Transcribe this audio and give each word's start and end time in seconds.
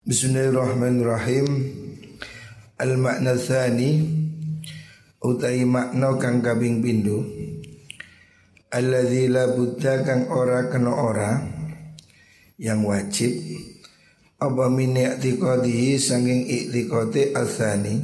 Bismillahirrahmanirrahim. 0.00 1.44
Al-makna 2.80 3.36
thani 3.36 4.00
Utai 5.20 5.68
makna 5.68 6.16
kang 6.16 6.40
kabing 6.40 6.80
pindu. 6.80 7.20
Alladzi 8.72 9.28
la 9.28 9.52
buddha 9.52 10.00
kang 10.00 10.32
ora 10.32 10.72
kena 10.72 10.88
ora 10.88 11.36
Yang 12.56 12.80
wajib 12.80 13.32
Apa 14.40 14.72
min 14.72 14.96
i'tiqadihi 14.96 16.00
sanging 16.00 16.48
i'tiqadi 16.48 17.36
al-thani. 17.36 18.00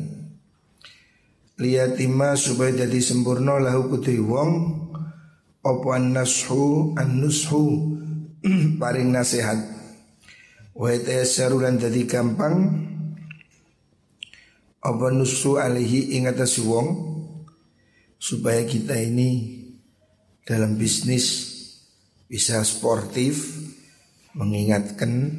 Liyatima 1.56 2.36
supaya 2.36 2.76
jadi 2.84 3.00
sempurna 3.00 3.56
lahu 3.56 3.88
kutui 3.88 4.20
wong 4.20 4.52
Apa 5.64 5.96
an-nashu 5.96 6.92
an-nushu 6.92 7.96
Paring 8.84 9.16
nasihat 9.16 9.75
Wa 10.76 10.92
yatayasaru 10.92 11.64
lan 11.64 11.80
dadi 11.80 12.04
gampang 12.04 12.54
apa 14.84 15.06
nusu 15.08 15.56
alihi 15.56 16.20
ing 16.20 16.28
supaya 18.20 18.60
kita 18.68 18.92
ini 19.00 19.56
dalam 20.44 20.76
bisnis 20.76 21.56
bisa 22.28 22.60
sportif 22.60 23.56
mengingatkan 24.36 25.32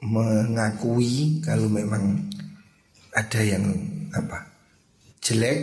mengakui 0.00 1.44
kalau 1.44 1.68
memang 1.68 2.32
ada 3.12 3.40
yang 3.44 3.68
apa 4.16 4.48
jelek. 5.20 5.60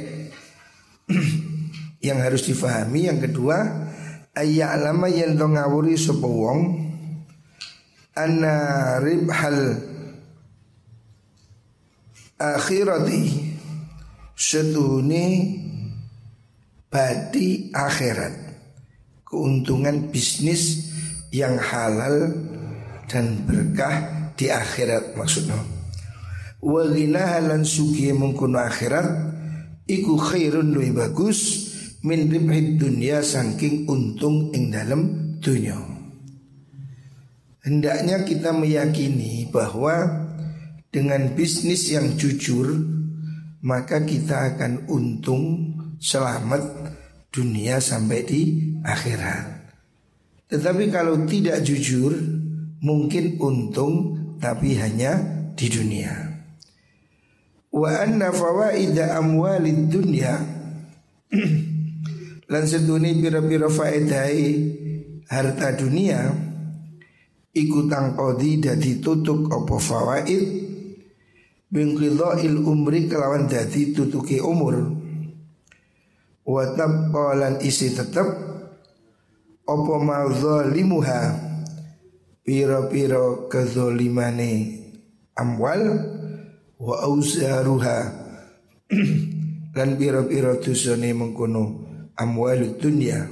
Yang 2.00 2.20
harus 2.24 2.44
difahami 2.48 3.12
yang 3.12 3.20
kedua 3.20 3.60
ayat 4.32 4.80
alama 4.80 5.12
yang 5.12 5.36
ngawuri 5.36 6.00
sapa 6.00 6.24
wong 6.24 6.89
anna 8.20 8.56
ribhal 9.00 9.80
akhirati 12.36 13.56
setune 14.36 15.26
badi 16.92 17.72
akhirat 17.72 18.36
keuntungan 19.24 20.12
bisnis 20.12 20.92
yang 21.32 21.56
halal 21.60 22.34
dan 23.08 23.46
berkah 23.46 24.32
di 24.34 24.50
akhirat 24.50 25.14
maksudnya. 25.14 25.60
Walina 26.60 27.40
halan 27.40 27.64
sugi 27.64 28.12
mengkuno 28.12 28.60
akhirat 28.60 29.08
iku 29.88 30.20
khairun 30.20 30.76
lebih 30.76 31.08
bagus 31.08 31.40
min 32.04 32.28
ribhid 32.28 32.80
dunia 32.80 33.24
saking 33.24 33.88
untung 33.88 34.52
ing 34.52 34.68
dalam 34.72 35.36
dunia 35.40 35.89
Hendaknya 37.60 38.24
kita 38.24 38.56
meyakini 38.56 39.52
bahwa 39.52 40.28
dengan 40.90 41.36
bisnis 41.36 41.92
yang 41.92 42.16
jujur 42.16 42.72
maka 43.60 44.00
kita 44.08 44.56
akan 44.56 44.88
untung 44.88 45.76
selamat 46.00 46.64
dunia 47.28 47.84
sampai 47.84 48.20
di 48.24 48.42
akhirat. 48.80 49.46
Tetapi 50.50 50.88
kalau 50.90 51.28
tidak 51.28 51.62
jujur 51.62 52.16
mungkin 52.80 53.36
untung 53.38 53.94
tapi 54.40 54.80
hanya 54.80 55.20
di 55.54 55.68
dunia. 55.68 56.16
Wa 57.70 58.02
anna 58.02 58.32
fawaida 58.34 59.20
amwalid 59.20 59.92
dunya 59.92 60.34
lan 62.50 62.64
seduni 62.66 63.14
pira-pira 63.22 63.70
faedai 63.70 64.42
harta 65.30 65.78
dunia 65.78 66.49
iku 67.54 67.90
tangkodi 67.90 68.62
dadi 68.62 69.02
tutuk 69.02 69.50
opo 69.50 69.78
fawaid? 69.80 70.44
Il 71.70 72.56
umri 72.66 73.06
kelawan 73.06 73.46
dadi 73.46 73.94
tutuki 73.94 74.42
umur. 74.42 74.90
Wa 76.50 76.74
tabqalan 76.74 77.62
isi 77.62 77.94
tetep 77.94 78.26
opo 79.70 80.02
limuha 80.74 81.22
piro-piro 82.42 83.46
kezolimane 83.46 84.82
amwal 85.38 85.86
wa 86.82 86.96
ausaruha 87.06 87.98
lan 89.78 89.90
piro-piro 89.94 90.58
dusone 90.58 91.14
mengkono 91.14 91.86
amwal 92.18 92.82
dunia 92.82 93.30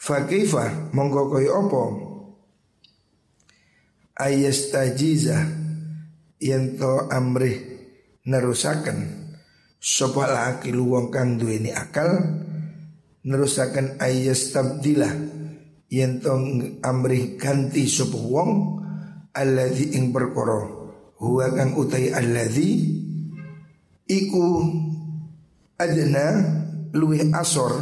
Fakifah 0.00 0.96
mongko 0.96 1.36
opo 1.52 2.09
ayastajiza 4.20 5.48
yen 6.36 6.76
to 6.76 7.08
amrih 7.08 7.56
nerusaken 8.28 9.32
sapa 9.80 10.28
laki 10.28 10.76
wong 10.76 11.08
kang 11.08 11.40
duweni 11.40 11.72
akal 11.72 12.20
nerusaken 13.24 13.96
ayastabdila 13.96 15.08
yen 15.88 16.20
to 16.20 16.36
amrih 16.84 17.40
ganti 17.40 17.88
sapa 17.88 18.20
wong 18.20 18.50
alladzi 19.32 19.96
ing 19.96 20.12
perkara 20.12 20.68
huwa 21.16 21.48
kang 21.56 21.72
utai 21.80 22.12
alladzi 22.12 23.00
iku 24.04 24.44
adna 25.80 26.26
luwih 26.92 27.30
asor. 27.32 27.72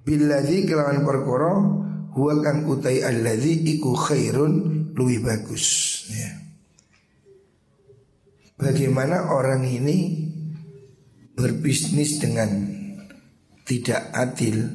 Billadzi 0.00 0.64
kelawan 0.64 1.04
perkara 1.04 1.52
huwa 2.14 2.34
kang 2.42 2.66
utai 2.66 3.02
alladzi 3.06 3.78
iku 3.78 3.94
khairun 3.94 4.54
luwih 4.94 5.22
bagus 5.22 5.66
ya. 6.10 6.30
Bagaimana 8.60 9.32
orang 9.32 9.64
ini 9.64 10.28
berbisnis 11.32 12.20
dengan 12.20 12.68
tidak 13.64 14.12
adil 14.12 14.68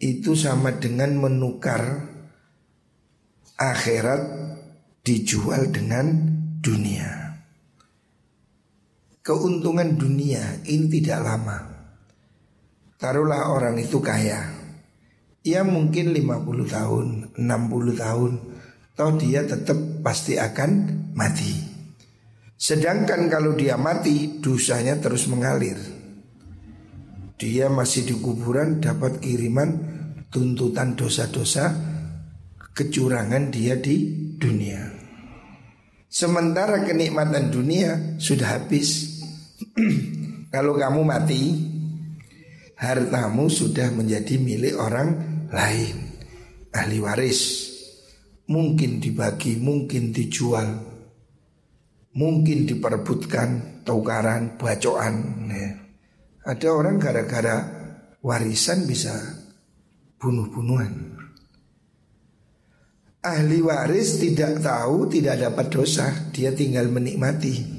itu 0.00 0.32
sama 0.32 0.72
dengan 0.78 1.18
menukar 1.20 2.08
akhirat 3.60 4.22
dijual 5.04 5.68
dengan 5.68 6.06
dunia. 6.64 7.36
Keuntungan 9.20 9.98
dunia 9.98 10.64
ini 10.64 10.88
tidak 10.88 11.20
lama. 11.20 11.58
Taruhlah 12.96 13.52
orang 13.52 13.76
itu 13.76 14.00
kaya, 14.00 14.57
Ya 15.46 15.62
mungkin 15.62 16.12
50 16.12 16.66
tahun, 16.66 17.06
60 17.38 17.94
tahun 17.94 18.32
Toh 18.98 19.14
dia 19.14 19.46
tetap 19.46 20.02
pasti 20.02 20.34
akan 20.34 20.70
mati. 21.14 21.54
Sedangkan 22.58 23.30
kalau 23.30 23.54
dia 23.54 23.78
mati 23.78 24.42
dosanya 24.42 24.98
terus 24.98 25.30
mengalir. 25.30 25.78
Dia 27.38 27.70
masih 27.70 28.10
di 28.10 28.18
kuburan 28.18 28.82
dapat 28.82 29.22
kiriman 29.22 29.70
tuntutan 30.34 30.98
dosa-dosa 30.98 31.70
Kecurangan 32.74 33.54
dia 33.54 33.78
di 33.78 34.06
dunia. 34.34 34.82
Sementara 36.10 36.82
kenikmatan 36.82 37.54
dunia 37.54 38.18
sudah 38.18 38.58
habis. 38.58 39.18
Kalau 40.54 40.74
kamu 40.78 41.02
mati 41.02 41.58
hartamu 42.78 43.50
sudah 43.50 43.90
menjadi 43.90 44.38
milik 44.38 44.78
orang 44.78 45.27
lain. 45.52 45.96
Ahli 46.72 46.98
waris. 47.00 47.40
Mungkin 48.48 49.00
dibagi 49.00 49.60
mungkin 49.60 50.12
dijual. 50.12 50.68
Mungkin 52.16 52.64
diperebutkan 52.64 53.80
tukaran 53.84 54.58
bacoan 54.58 55.14
ya. 55.52 55.70
ada 56.48 56.68
orang 56.72 56.96
gara-gara 56.96 57.56
warisan 58.24 58.88
bisa 58.88 59.12
bunuh-bunuhan. 60.18 61.14
Ahli 63.22 63.60
waris 63.60 64.18
tidak 64.18 64.64
tahu 64.64 65.06
tidak 65.12 65.36
dapat 65.44 65.66
dosa. 65.68 66.06
Dia 66.32 66.56
tinggal 66.56 66.88
menikmati. 66.88 67.78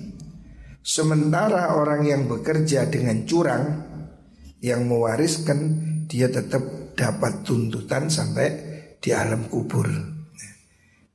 Sementara 0.80 1.76
orang 1.76 2.06
yang 2.08 2.24
bekerja 2.30 2.88
dengan 2.88 3.26
curang 3.28 3.66
yang 4.64 4.88
mewariskan 4.88 5.60
dia 6.08 6.32
tetap 6.32 6.79
dapat 7.00 7.48
tuntutan 7.48 8.12
sampai 8.12 8.48
di 9.00 9.16
alam 9.16 9.48
kubur. 9.48 9.88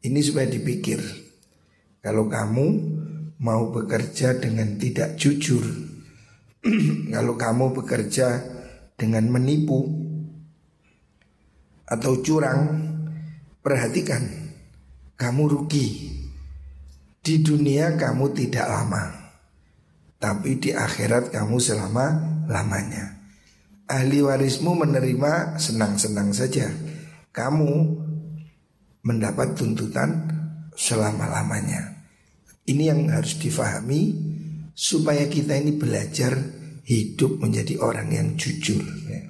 Ini 0.01 0.21
supaya 0.25 0.49
dipikir. 0.49 0.97
Kalau 2.01 2.25
kamu 2.25 2.67
mau 3.45 3.69
bekerja 3.69 4.41
dengan 4.41 4.81
tidak 4.81 5.21
jujur, 5.21 5.65
kalau 7.15 7.37
kamu 7.37 7.77
bekerja 7.77 8.41
dengan 8.97 9.29
menipu 9.29 9.85
atau 11.85 12.25
curang, 12.25 12.61
perhatikan, 13.61 14.25
kamu 15.21 15.43
rugi. 15.53 16.17
Di 17.25 17.41
dunia 17.41 17.97
kamu 17.97 18.37
tidak 18.37 18.69
lama, 18.69 19.33
tapi 20.21 20.61
di 20.61 20.77
akhirat 20.77 21.33
kamu 21.33 21.57
selama 21.57 22.21
lamanya 22.53 23.24
ahli 23.89 24.25
warismu 24.25 24.73
menerima 24.73 25.61
senang-senang 25.61 26.33
saja. 26.33 26.71
Kamu 27.35 27.73
mendapat 29.05 29.59
tuntutan 29.59 30.31
selama-lamanya. 30.73 32.07
Ini 32.65 32.95
yang 32.95 33.13
harus 33.13 33.37
difahami 33.37 34.17
supaya 34.73 35.29
kita 35.29 35.61
ini 35.61 35.77
belajar 35.77 36.33
hidup 36.85 37.41
menjadi 37.41 37.81
orang 37.81 38.09
yang 38.13 38.29
jujur. 38.41 38.81
Ya. 39.09 39.29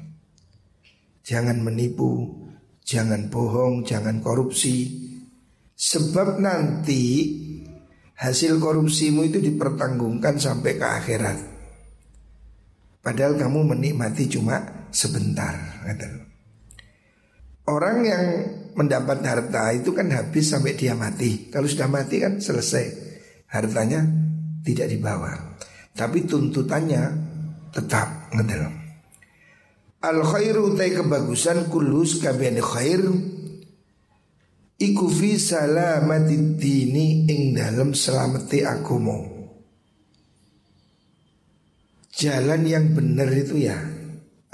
Jangan 1.25 1.65
menipu, 1.65 2.45
jangan 2.87 3.33
bohong, 3.33 3.83
jangan 3.83 4.23
korupsi. 4.23 5.03
Sebab 5.75 6.39
nanti 6.39 7.35
hasil 8.15 8.62
korupsimu 8.62 9.27
itu 9.27 9.43
dipertanggungkan 9.43 10.39
sampai 10.39 10.79
ke 10.79 10.87
akhirat. 10.87 11.54
Padahal 13.05 13.37
kamu 13.37 13.77
menikmati 13.77 14.25
cuma 14.33 14.89
sebentar. 14.89 15.53
Orang 17.69 18.01
yang 18.01 18.25
mendapat 18.73 19.21
harta 19.21 19.77
itu 19.77 19.93
kan 19.93 20.09
habis 20.09 20.49
sampai 20.49 20.73
dia 20.73 20.97
mati. 20.97 21.53
Kalau 21.53 21.69
sudah 21.69 21.85
mati 21.85 22.25
kan 22.25 22.41
selesai. 22.41 23.05
Hartanya 23.53 24.09
tidak 24.65 24.89
dibawa. 24.89 25.37
Tapi 25.93 26.25
tuntutannya 26.25 27.03
tetap 27.77 28.33
ngedel. 28.33 28.73
Al 30.00 30.25
khairu 30.25 30.73
utai 30.73 30.97
kebagusan 30.97 31.69
kulus 31.69 32.25
kabian 32.25 32.57
khair 32.61 33.05
Iku 34.75 35.07
fi 35.07 35.39
salamati 35.39 36.59
dini 36.59 37.31
ing 37.31 37.55
dalam 37.55 37.95
selamati 37.95 38.67
agomo 38.67 39.34
Jalan 42.14 42.62
yang 42.62 42.94
benar 42.94 43.26
itu 43.34 43.58
ya 43.58 43.75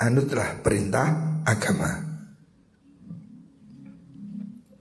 Anutlah 0.01 0.65
perintah 0.65 1.45
agama. 1.45 1.93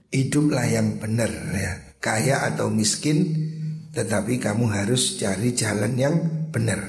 Hiduplah 0.08 0.64
yang 0.64 0.96
benar 0.96 1.28
ya 1.52 1.76
Kaya 2.00 2.48
atau 2.48 2.72
miskin 2.72 3.36
Tetapi 3.92 4.40
kamu 4.40 4.72
harus 4.72 5.20
cari 5.20 5.52
jalan 5.52 5.92
yang 5.92 6.16
benar. 6.48 6.80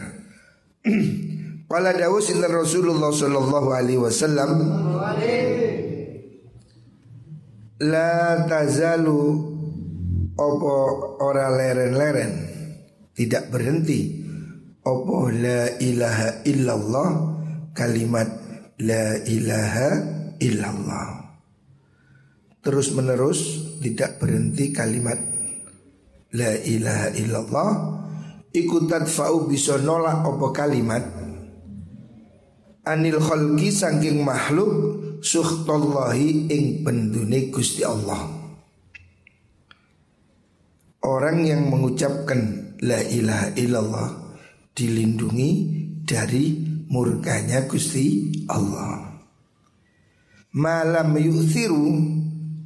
Qala 1.71 1.91
Dawus 1.91 2.31
inna 2.31 2.47
Rasulullah 2.47 3.11
sallallahu 3.11 3.69
alaihi 3.75 3.99
wasallam 3.99 4.51
La 7.83 8.47
tazalu 8.47 9.19
Opo 10.39 10.75
ora 11.19 11.51
leren-leren 11.51 12.31
Tidak 13.11 13.51
berhenti 13.51 14.31
Opo 14.81 15.30
la 15.30 15.78
ilaha 15.78 16.42
illallah? 16.42 17.10
Kalimat 17.72 18.30
la 18.81 19.18
ilaha 19.30 19.89
illallah. 20.42 21.07
Terus 22.62 22.94
menerus 22.94 23.39
tidak 23.81 24.22
berhenti 24.22 24.74
kalimat 24.74 25.18
La 26.31 26.56
ilaha 26.56 27.12
illallah. 27.19 27.72
Ikutat 28.51 29.07
fa'u 29.07 29.51
bisa 29.51 29.75
nolak 29.80 30.24
opo 30.24 30.56
kalimat? 30.56 31.04
Anil 32.88 33.19
khalqi 33.19 33.68
sangking 33.68 34.24
makhluk 34.24 34.72
suhtallahi 35.19 36.48
ing 36.48 36.63
pendune 36.88 37.51
Gusti 37.51 37.84
Allah. 37.84 38.31
Orang 41.04 41.44
yang 41.44 41.68
mengucapkan 41.68 42.74
la 42.80 43.04
ilaha 43.04 43.48
illallah 43.60 44.10
dilindungi 44.75 45.51
dari 46.03 46.57
murkanya 46.91 47.68
Gusti 47.68 48.45
Allah. 48.51 49.12
Malam 50.51 51.15
yu'thiru 51.15 51.88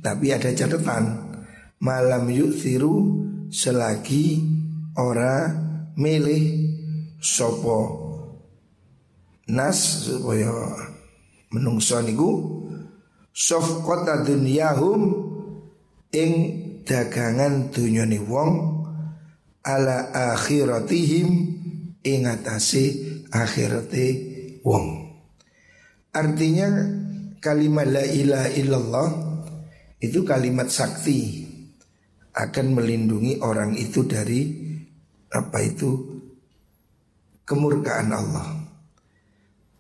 tapi 0.06 0.30
ada 0.30 0.54
catatan 0.54 1.34
malam 1.82 2.30
yu'thiru 2.30 2.94
selagi 3.50 4.42
ora 4.98 5.50
milih 5.98 6.44
sopo 7.18 7.80
nas 9.50 10.06
supaya 10.06 10.50
menungso 11.50 12.02
niku 12.06 12.32
sofqata 13.34 14.26
dunyahum 14.26 15.02
ing 16.14 16.32
dagangan 16.86 17.74
dunyane 17.74 18.22
wong 18.22 18.52
ala 19.66 20.14
akhiratihim 20.14 21.28
ing 22.06 22.30
atase 22.30 22.86
akhirate 23.34 24.08
wong. 24.62 25.10
Artinya 26.16 26.70
kalimat 27.42 27.90
la 27.90 28.06
ilaha 28.06 28.50
illallah 28.56 29.10
itu 30.00 30.24
kalimat 30.24 30.70
sakti 30.72 31.44
akan 32.36 32.66
melindungi 32.78 33.42
orang 33.42 33.76
itu 33.76 34.06
dari 34.06 34.54
apa 35.34 35.60
itu 35.66 35.92
kemurkaan 37.44 38.10
Allah. 38.14 38.64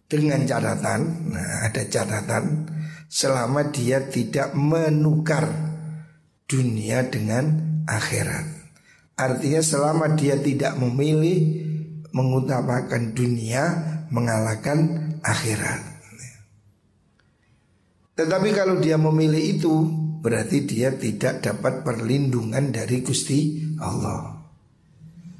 Dengan 0.05 0.45
catatan, 0.45 1.33
nah 1.33 1.65
ada 1.65 1.81
catatan 1.89 2.69
selama 3.09 3.73
dia 3.73 4.05
tidak 4.05 4.53
menukar 4.53 5.49
dunia 6.45 7.09
dengan 7.09 7.57
akhirat. 7.89 8.45
Artinya 9.17 9.61
selama 9.65 10.13
dia 10.13 10.37
tidak 10.37 10.77
memilih 10.77 11.64
mengutamakan 12.15 13.11
dunia 13.11 13.63
mengalahkan 14.07 15.11
akhirat. 15.19 15.95
Tetapi 18.15 18.49
kalau 18.55 18.79
dia 18.79 18.95
memilih 18.95 19.59
itu 19.59 19.75
berarti 20.23 20.63
dia 20.63 20.95
tidak 20.95 21.43
dapat 21.43 21.83
perlindungan 21.83 22.71
dari 22.71 23.03
Gusti 23.03 23.59
Allah. 23.83 24.39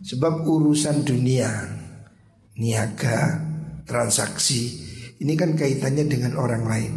Sebab 0.04 0.44
urusan 0.44 1.08
dunia, 1.08 1.50
niaga, 2.60 3.40
transaksi 3.88 4.86
ini 5.24 5.34
kan 5.40 5.56
kaitannya 5.56 6.06
dengan 6.12 6.36
orang 6.36 6.64
lain. 6.68 6.94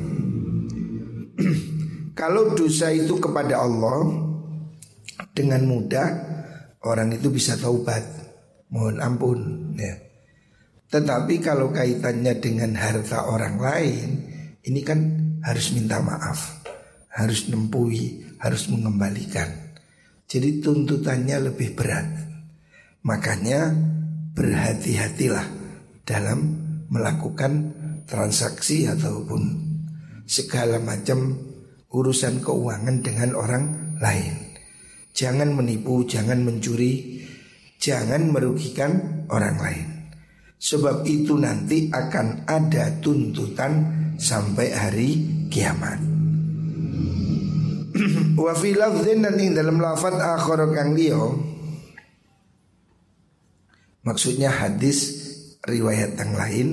Kalau 2.18 2.58
dosa 2.58 2.90
itu 2.90 3.14
kepada 3.22 3.62
Allah 3.62 4.10
dengan 5.30 5.62
mudah 5.70 6.08
orang 6.82 7.14
itu 7.14 7.30
bisa 7.30 7.54
taubat, 7.54 8.02
mohon 8.72 9.00
ampun 9.00 9.72
ya. 9.76 9.94
Tetapi 10.88 11.44
kalau 11.44 11.68
kaitannya 11.68 12.40
dengan 12.40 12.72
harta 12.72 13.28
orang 13.28 13.60
lain, 13.60 14.08
ini 14.64 14.80
kan 14.80 14.98
harus 15.44 15.76
minta 15.76 16.00
maaf, 16.00 16.64
harus 17.12 17.52
nempui, 17.52 18.24
harus 18.40 18.72
mengembalikan. 18.72 19.48
Jadi 20.28 20.64
tuntutannya 20.64 21.52
lebih 21.52 21.76
berat. 21.76 22.08
Makanya 23.04 23.72
berhati-hatilah 24.32 25.46
dalam 26.08 26.40
melakukan 26.88 27.52
transaksi 28.08 28.88
ataupun 28.88 29.68
segala 30.24 30.80
macam 30.80 31.36
urusan 31.92 32.40
keuangan 32.40 33.00
dengan 33.04 33.36
orang 33.36 33.64
lain. 34.00 34.56
Jangan 35.12 35.52
menipu, 35.52 36.04
jangan 36.04 36.44
mencuri, 36.44 37.24
jangan 37.78 38.28
merugikan 38.34 39.24
orang 39.30 39.56
lain. 39.58 39.88
Sebab 40.58 41.06
itu 41.06 41.38
nanti 41.38 41.86
akan 41.86 42.50
ada 42.50 42.98
tuntutan 42.98 43.72
sampai 44.18 44.68
hari 44.74 45.10
kiamat. 45.46 46.02
Wa 48.42 48.52
fi 48.58 48.74
lafdhin 48.74 49.22
dan 49.22 49.38
dalam 49.54 49.78
lafaz 49.78 50.18
akhir 50.18 50.70
kang 50.74 50.94
liya 50.98 51.22
Maksudnya 54.02 54.50
hadis 54.50 54.98
riwayat 55.66 56.16
yang 56.16 56.32
lain 56.38 56.68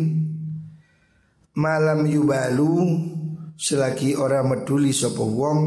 malam 1.55 2.03
yubalu 2.03 2.99
selagi 3.55 4.15
orang 4.15 4.51
meduli 4.51 4.91
sopo 4.91 5.23
wong 5.23 5.59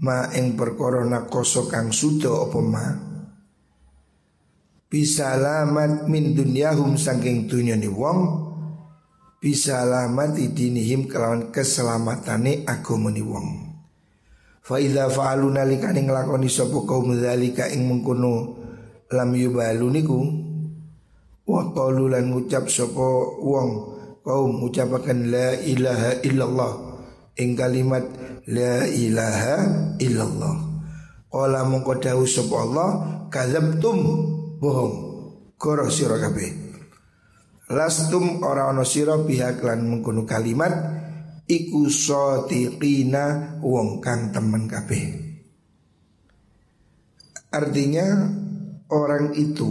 ma 0.00 0.32
ing 0.32 0.56
perkara 0.56 1.04
nakoso 1.04 1.68
kang 1.68 1.92
sudo 1.92 2.48
apa 2.48 2.58
ma 2.64 3.07
bisa 4.88 5.36
lamat 5.36 6.08
min 6.08 6.32
dunyahum 6.32 6.96
saking 6.96 7.44
dunyane 7.44 7.88
wong. 7.92 8.48
Bisa 9.38 9.86
lamat 9.86 10.34
idinihim 10.34 11.06
kelawan 11.06 11.54
keselamatane 11.54 12.66
agamane 12.66 13.22
wong. 13.22 13.48
Fa 14.64 14.82
idza 14.82 15.06
fa'alu 15.06 15.54
nalikane 15.54 16.02
nglakoni 16.02 16.50
sapa 16.50 16.74
kaum 16.84 17.14
dzalika 17.14 17.70
ing 17.70 17.86
mengkono 17.86 18.58
lam 19.14 19.30
yubalu 19.32 19.88
niku 19.94 20.20
Wa 21.48 21.72
qalu 21.72 22.12
lan 22.12 22.28
ngucap 22.28 22.68
sapa 22.68 23.08
wong 23.40 23.70
kaum 24.20 24.60
ucapaken 24.68 25.32
la 25.32 25.56
ilaha 25.56 26.20
illallah 26.20 26.72
ing 27.40 27.56
kalimat 27.56 28.04
la 28.52 28.84
ilaha 28.84 29.56
illallah. 29.96 30.56
Qala 31.32 31.64
mongko 31.64 32.04
dawuh 32.04 32.28
sapa 32.28 32.54
Allah 32.68 32.90
kadzabtum 33.32 33.98
bohong 34.58 34.94
koro 35.54 35.86
sira 35.90 36.18
kabeh. 36.18 36.68
Lastum 37.68 38.42
ora 38.42 38.72
ana 38.72 38.82
sira 38.82 39.14
pihak 39.20 39.60
lan 39.62 39.86
mengkono 39.86 40.24
kalimat 40.24 40.72
iku 41.44 41.88
sotiqina 41.88 43.58
wong 43.60 44.00
kang 44.00 44.32
temen 44.32 44.64
kabeh. 44.66 45.04
Artinya 47.48 48.06
orang 48.92 49.32
itu 49.36 49.68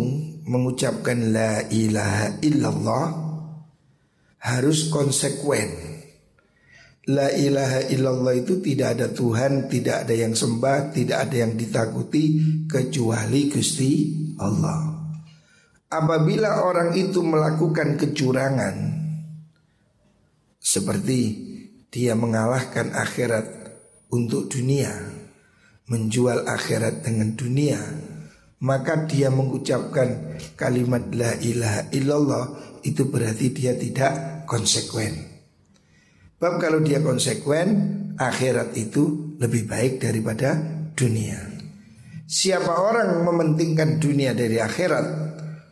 mengucapkan 0.48 1.34
la 1.34 1.62
ilaha 1.70 2.42
illallah 2.42 3.06
harus 4.42 4.90
konsekuen. 4.94 5.97
La 7.08 7.32
ilaha 7.32 7.88
illallah 7.88 8.36
itu 8.36 8.60
tidak 8.60 9.00
ada 9.00 9.08
Tuhan, 9.08 9.72
tidak 9.72 10.04
ada 10.04 10.12
yang 10.12 10.36
sembah, 10.36 10.92
tidak 10.92 11.24
ada 11.24 11.36
yang 11.48 11.56
ditakuti 11.56 12.24
kecuali 12.68 13.48
Gusti 13.48 13.92
Allah. 14.36 14.92
Apabila 15.88 16.68
orang 16.68 16.92
itu 17.00 17.24
melakukan 17.24 17.96
kecurangan 17.96 18.76
seperti 20.60 21.20
dia 21.88 22.12
mengalahkan 22.12 22.92
akhirat 22.92 23.48
untuk 24.12 24.52
dunia, 24.52 24.92
menjual 25.88 26.44
akhirat 26.44 27.08
dengan 27.08 27.40
dunia, 27.40 27.80
maka 28.60 29.08
dia 29.08 29.32
mengucapkan 29.32 30.36
kalimat 30.60 31.08
la 31.16 31.40
ilaha 31.40 31.82
illallah 31.96 32.46
itu 32.84 33.08
berarti 33.08 33.48
dia 33.56 33.80
tidak 33.80 34.44
konsekuen. 34.44 35.27
Bab 36.38 36.62
kalau 36.62 36.86
dia 36.86 37.02
konsekuen, 37.02 37.70
akhirat 38.14 38.78
itu 38.78 39.34
lebih 39.42 39.66
baik 39.66 39.98
daripada 39.98 40.54
dunia. 40.94 41.42
Siapa 42.30 42.78
orang 42.78 43.26
mementingkan 43.26 43.98
dunia 43.98 44.38
dari 44.38 44.62
akhirat, 44.62 45.06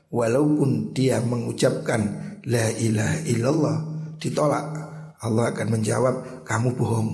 walaupun 0.10 0.90
dia 0.90 1.22
mengucapkan 1.22 2.02
la 2.50 2.74
ilaha 2.82 3.18
illallah, 3.30 3.78
ditolak. 4.18 4.68
Allah 5.22 5.54
akan 5.54 5.68
menjawab, 5.70 6.16
kamu 6.50 6.74
bohong, 6.74 7.10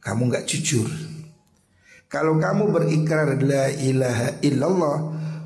kamu 0.00 0.32
nggak 0.32 0.48
jujur. 0.48 0.88
Kalau 2.08 2.40
kamu 2.40 2.72
berikrar 2.72 3.36
la 3.44 3.68
ilaha 3.68 4.40
illallah, 4.40 4.98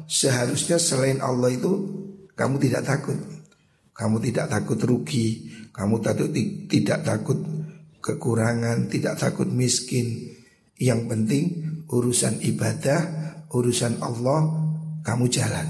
seharusnya 0.07 0.79
selain 0.79 1.19
Allah 1.19 1.51
itu 1.51 1.91
kamu 2.39 2.63
tidak 2.63 2.87
takut. 2.87 3.19
Kamu 3.93 4.23
tidak 4.23 4.47
takut 4.47 4.79
rugi, 4.79 5.52
kamu 5.73 6.05
takut 6.05 6.31
tidak 6.69 7.01
takut 7.03 7.41
kekurangan, 8.05 8.93
tidak 8.93 9.17
takut 9.17 9.49
miskin. 9.49 10.37
Yang 10.77 11.01
penting 11.09 11.45
urusan 11.89 12.43
ibadah, 12.45 13.01
urusan 13.49 14.03
Allah 14.05 14.41
kamu 15.07 15.31
jalan. 15.33 15.69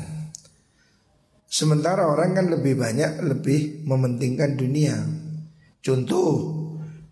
Sementara 1.52 2.08
orang 2.08 2.32
kan 2.32 2.46
lebih 2.48 2.80
banyak 2.80 3.20
lebih 3.28 3.84
mementingkan 3.84 4.56
dunia. 4.56 4.96
Contoh 5.84 6.30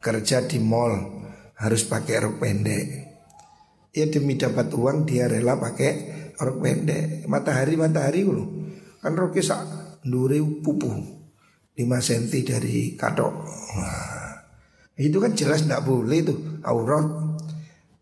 kerja 0.01 0.49
di 0.49 0.57
mall 0.57 1.21
harus 1.61 1.85
pakai 1.85 2.17
rok 2.25 2.41
pendek. 2.41 2.87
Ya 3.93 4.09
demi 4.09 4.41
dapat 4.41 4.73
uang 4.73 5.05
dia 5.05 5.29
rela 5.29 5.61
pakai 5.61 5.93
rok 6.41 6.57
pendek. 6.57 7.29
Matahari 7.29 7.77
matahari 7.77 8.25
loh. 8.25 8.49
Kan 9.05 9.13
roknya 9.13 9.45
sak 9.45 9.61
dure 10.09 10.41
pupu. 10.65 11.20
5 11.81 11.89
cm 11.89 12.35
dari 12.45 12.93
katok. 12.93 13.33
Nah, 13.81 14.31
itu 15.01 15.17
kan 15.17 15.33
jelas 15.33 15.65
tidak 15.65 15.89
boleh 15.89 16.19
itu 16.21 16.35
aurat. 16.61 17.09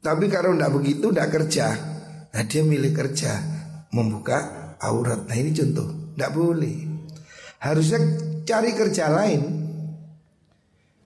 Tapi 0.02 0.26
kalau 0.26 0.58
tidak 0.58 0.74
begitu 0.74 1.14
tidak 1.14 1.30
kerja. 1.30 1.66
Nah 2.28 2.42
dia 2.44 2.62
milih 2.66 2.90
kerja 2.90 3.32
membuka 3.94 4.74
aurat. 4.82 5.26
Nah 5.30 5.36
ini 5.38 5.54
contoh, 5.54 6.14
tidak 6.14 6.34
boleh. 6.34 6.76
Harusnya 7.62 8.00
cari 8.42 8.70
kerja 8.74 9.10
lain. 9.10 9.42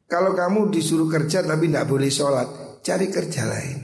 Kalau 0.08 0.36
kamu 0.36 0.68
disuruh 0.68 1.08
kerja 1.08 1.40
tapi 1.40 1.72
tidak 1.72 1.88
boleh 1.88 2.12
sholat, 2.12 2.48
cari 2.84 3.08
kerja 3.08 3.48
lain. 3.48 3.78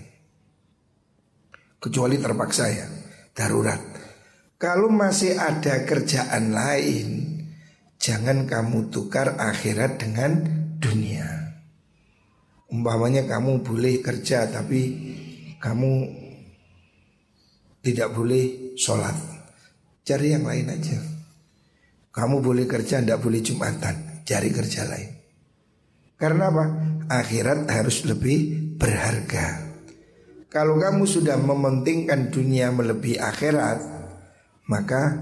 Kecuali 1.81 2.21
terpaksa 2.21 2.65
ya, 2.69 2.87
darurat. 3.33 3.81
Kalau 4.59 4.93
masih 4.93 5.39
ada 5.39 5.87
kerjaan 5.89 6.53
lain, 6.53 7.09
Jangan 7.99 8.47
kamu 8.47 8.95
tukar 8.95 9.35
akhirat 9.37 9.99
dengan 9.99 10.31
dunia. 10.79 11.27
Umpamanya 12.71 13.27
kamu 13.27 13.67
boleh 13.67 13.99
kerja 13.99 14.47
tapi 14.47 14.81
kamu 15.59 15.93
tidak 17.83 18.15
boleh 18.15 18.75
sholat. 18.79 19.15
Cari 20.07 20.33
yang 20.33 20.47
lain 20.47 20.71
aja. 20.71 20.99
Kamu 22.15 22.41
boleh 22.43 22.67
kerja, 22.67 22.99
tidak 22.99 23.21
boleh 23.23 23.45
jumatan. 23.45 24.25
Cari 24.25 24.51
kerja 24.51 24.89
lain. 24.89 25.11
Karena 26.19 26.51
apa? 26.51 26.65
Akhirat 27.13 27.71
harus 27.71 28.03
lebih 28.09 28.75
berharga. 28.75 29.69
Kalau 30.49 30.81
kamu 30.81 31.05
sudah 31.05 31.37
mementingkan 31.37 32.33
dunia 32.33 32.73
melebihi 32.73 33.21
akhirat 33.21 33.99
Maka 34.69 35.17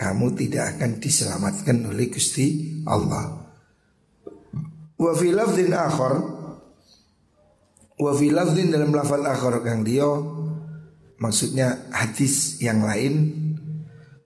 kamu 0.00 0.32
tidak 0.32 0.76
akan 0.76 0.96
diselamatkan 0.96 1.76
oleh 1.84 2.08
Gusti 2.08 2.80
Allah. 2.88 3.36
Wa 4.96 5.12
fi 5.12 5.28
lafdin 5.28 5.76
akhar 5.76 6.16
wa 8.00 8.12
fi 8.16 8.32
lafdin 8.32 8.72
dalam 8.72 8.96
lafal 8.96 9.20
akhar 9.20 9.60
kang 9.60 9.84
dia 9.84 10.08
maksudnya 11.20 11.92
hadis 11.92 12.56
yang 12.64 12.80
lain 12.80 13.28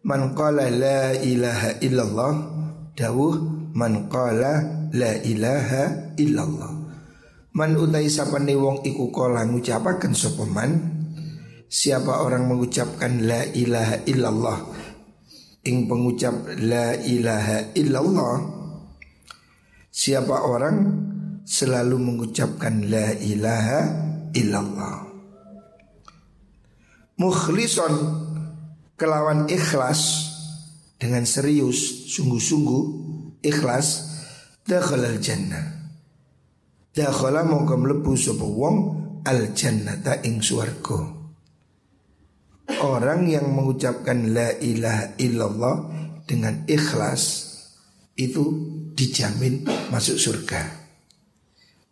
man 0.07 0.39
qala 0.39 0.71
la 0.71 1.11
ilaha 1.19 1.83
illallah 1.83 2.33
dawuh 2.95 3.35
man 3.75 4.07
qala 4.07 4.87
la 4.95 5.13
ilaha 5.27 6.15
illallah. 6.15 6.71
Man 7.55 7.75
utai 7.79 8.07
sapane 8.11 8.55
wong 8.55 8.87
iku 8.87 9.11
kala 9.15 9.47
ngucapaken 9.47 10.15
sapa 10.15 10.47
man? 10.47 10.71
Siapa 11.71 12.23
orang 12.23 12.47
mengucapkan 12.47 13.27
la 13.27 13.47
ilaha 13.51 14.03
illallah 14.07 14.59
ing 15.65 15.89
pengucap 15.89 16.61
la 16.61 16.93
ilaha 16.93 17.73
illallah 17.73 18.37
siapa 19.89 20.45
orang 20.45 20.77
selalu 21.45 21.97
mengucapkan 21.97 22.85
la 22.89 23.17
ilaha 23.17 23.81
illallah. 24.37 24.97
Mukhlison 27.15 27.95
kelawan 28.99 29.47
ikhlas 29.49 30.33
dengan 31.01 31.25
serius 31.25 32.11
sungguh-sungguh 32.13 32.83
ikhlas 33.41 33.89
dakhalal 34.67 35.17
jannah. 35.23 35.95
Dakhala 36.95 37.47
mongko 37.47 37.75
mlebu 37.79 38.13
sapa 38.19 38.45
wong 38.45 38.77
al 39.25 39.55
jannata 39.57 40.21
ing 40.27 40.43
swarga 40.45 41.24
Orang 42.65 43.29
yang 43.29 43.53
mengucapkan 43.53 44.33
la 44.33 44.57
ilaha 44.57 45.13
illallah 45.21 45.77
dengan 46.25 46.65
ikhlas 46.65 47.53
itu 48.17 48.43
dijamin 48.97 49.69
masuk 49.93 50.17
surga. 50.17 50.63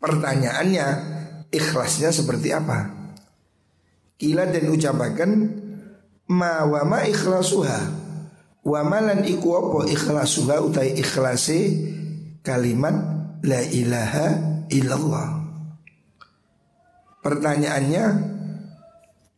Pertanyaannya 0.00 0.86
ikhlasnya 1.52 2.08
seperti 2.08 2.56
apa? 2.56 2.88
Kila 4.16 4.48
dan 4.48 4.70
ucapakan 4.72 5.30
ma 6.32 6.64
wa 6.64 6.82
ma 6.88 7.04
ikhlasuha 7.04 7.80
wa 8.62 8.80
malan 8.86 9.26
iku 9.26 9.58
apa 9.58 9.90
ikhlasuha 9.90 10.62
utai 10.62 10.94
ikhlasi 10.96 11.60
kalimat 12.40 12.94
la 13.42 13.60
ilaha 13.60 14.26
illallah. 14.70 15.28
Pertanyaannya 17.22 18.04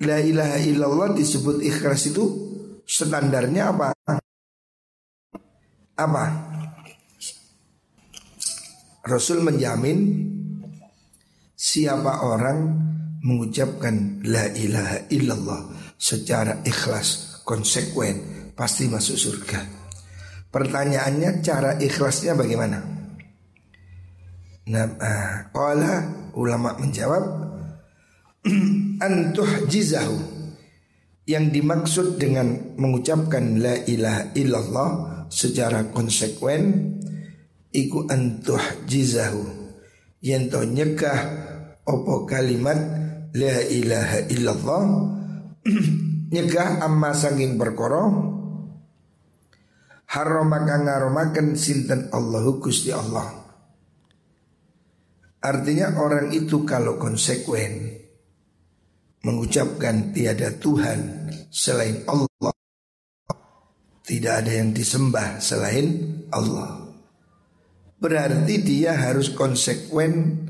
La 0.03 0.19
ilaha 0.19 0.59
illallah 0.59 1.15
disebut 1.15 1.63
ikhlas 1.63 2.11
itu 2.11 2.25
standarnya 2.83 3.71
apa? 3.71 3.95
Apa? 5.95 6.25
Rasul 9.07 9.45
menjamin 9.47 9.99
siapa 11.55 12.27
orang 12.27 12.59
mengucapkan 13.23 14.21
la 14.27 14.51
ilaha 14.51 15.07
illallah 15.15 15.63
secara 15.95 16.61
ikhlas, 16.67 17.41
konsekuen, 17.47 18.51
pasti 18.59 18.91
masuk 18.91 19.17
surga. 19.17 19.61
Pertanyaannya 20.51 21.41
cara 21.41 21.79
ikhlasnya 21.79 22.35
bagaimana? 22.35 22.79
Nah, 24.65 24.87
uh, 25.53 26.33
ulama 26.37 26.73
menjawab 26.81 27.25
antuh 29.01 29.67
jizahu 29.71 30.19
yang 31.25 31.49
dimaksud 31.49 32.21
dengan 32.21 32.77
mengucapkan 32.77 33.59
la 33.59 33.81
ilaha 33.89 34.31
illallah 34.37 34.91
secara 35.33 35.89
konsekuen 35.89 36.95
iku 37.73 38.05
antuh 38.07 38.61
jizahu 38.85 39.43
yang 40.21 40.53
to 40.53 40.63
nyegah 40.69 41.21
opo 41.89 42.29
kalimat 42.29 42.77
la 43.33 43.57
ilaha 43.67 44.19
illallah 44.29 44.85
nyegah 46.35 46.85
amma 46.85 47.17
sanging 47.17 47.57
perkara 47.57 48.35
haromaka 50.15 50.79
ngaromaken 50.79 51.59
sinten 51.59 52.07
Allahu 52.15 52.63
Gusti 52.63 52.95
Allah. 52.95 53.43
Artinya 55.43 55.99
orang 56.01 56.31
itu 56.33 56.63
kalau 56.63 56.97
konsekuen 56.97 58.04
mengucapkan 59.25 60.13
tiada 60.13 60.53
Tuhan 60.61 61.33
selain 61.49 62.05
Allah. 62.07 62.53
Tidak 64.05 64.35
ada 64.45 64.53
yang 64.53 64.77
disembah 64.77 65.41
selain 65.41 66.21
Allah. 66.29 66.85
Berarti 67.97 68.61
dia 68.61 68.93
harus 68.93 69.33
konsekuen 69.33 70.45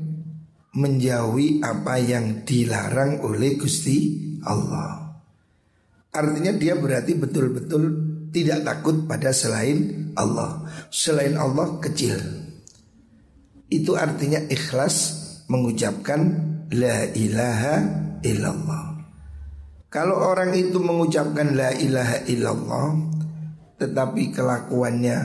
menjauhi 0.75 1.63
apa 1.63 1.95
yang 2.03 2.43
dilarang 2.43 3.23
oleh 3.23 3.55
Gusti 3.55 4.19
Allah. 4.43 5.23
Artinya 6.11 6.51
dia 6.51 6.75
berarti 6.75 7.15
betul-betul 7.15 7.83
tidak 8.35 8.67
takut 8.67 9.07
pada 9.07 9.31
selain 9.31 10.11
Allah. 10.19 10.67
Selain 10.91 11.39
Allah 11.39 11.79
kecil. 11.79 12.19
Itu 13.71 13.95
artinya 13.95 14.43
ikhlas 14.51 14.95
mengucapkan 15.47 16.19
la 16.75 17.07
ilaha 17.15 17.75
illallah. 18.25 18.97
Kalau 19.93 20.17
orang 20.17 20.51
itu 20.57 20.81
mengucapkan 20.81 21.55
la 21.55 21.71
ilaha 21.71 22.25
illallah 22.25 22.87
tetapi 23.77 24.33
kelakuannya 24.33 25.17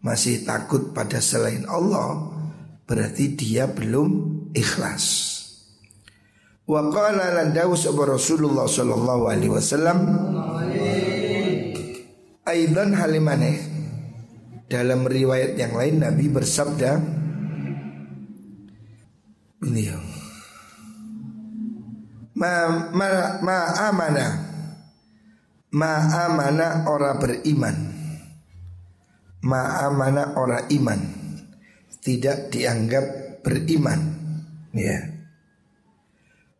masih 0.00 0.42
takut 0.48 0.96
pada 0.96 1.20
selain 1.20 1.68
Allah, 1.68 2.32
berarti 2.88 3.36
dia 3.36 3.68
belum 3.68 4.10
ikhlas. 4.56 5.36
Wa 6.64 6.86
qala 6.88 7.34
lan 7.34 7.50
Rasulullah 7.52 8.70
sallallahu 8.70 9.26
alaihi 9.26 9.50
wasallam 9.50 9.98
Aidan 12.46 12.94
halimane 12.94 13.58
dalam 14.70 15.02
riwayat 15.02 15.58
yang 15.58 15.74
lain 15.74 15.98
Nabi 15.98 16.30
bersabda 16.30 16.92
ya 19.70 20.09
ma 22.40 22.88
ma 22.96 23.08
ma 23.44 23.56
amana. 23.92 24.26
Ma 25.76 25.92
amana 26.24 26.88
ora 26.88 27.14
beriman. 27.20 27.76
Ma 29.44 29.84
amana 29.84 30.34
ora 30.40 30.64
iman. 30.72 31.00
Tidak 32.00 32.48
dianggap 32.48 33.06
beriman. 33.44 34.00
Ya. 34.72 35.20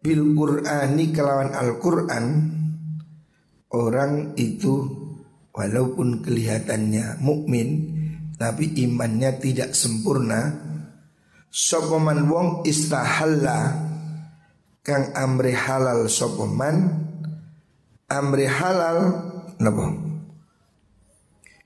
Bil 0.01 0.37
qur'ani 0.37 1.05
kelawan 1.17 1.57
al 1.57 1.81
qur'an 1.81 2.27
orang 3.73 4.37
itu 4.37 4.85
walaupun 5.53 6.25
kelihatannya 6.25 7.21
mukmin 7.25 7.69
tapi 8.37 8.77
imannya 8.85 9.41
tidak 9.41 9.73
sempurna. 9.73 10.69
Sopoman 11.51 12.31
wong 12.31 12.63
istahalla 12.63 13.90
kang 14.81 15.13
amri 15.13 15.53
halal 15.53 16.09
sopoman 16.09 17.09
amri 18.11 18.47
halal 18.49 18.99
napa? 19.61 19.87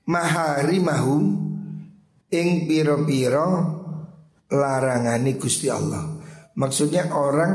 Maharimahu 0.05 1.15
ing 2.29 2.69
piro-piro 2.69 3.49
larangani 4.53 5.33
Gusti 5.41 5.71
Allah. 5.71 6.05
Maksudnya 6.55 7.09
orang 7.09 7.53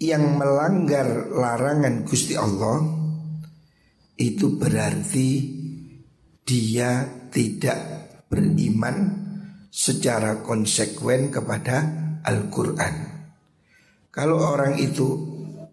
yang 0.00 0.40
melanggar 0.40 1.28
larangan 1.28 2.08
Gusti 2.08 2.32
Allah 2.32 2.80
itu 4.16 4.56
berarti 4.56 5.28
dia 6.40 7.04
tidak 7.28 7.78
beriman 8.32 8.96
secara 9.68 10.40
konsekuen 10.40 11.28
kepada 11.28 11.76
Al-Quran. 12.24 13.09
Kalau 14.10 14.42
orang 14.42 14.74
itu 14.82 15.06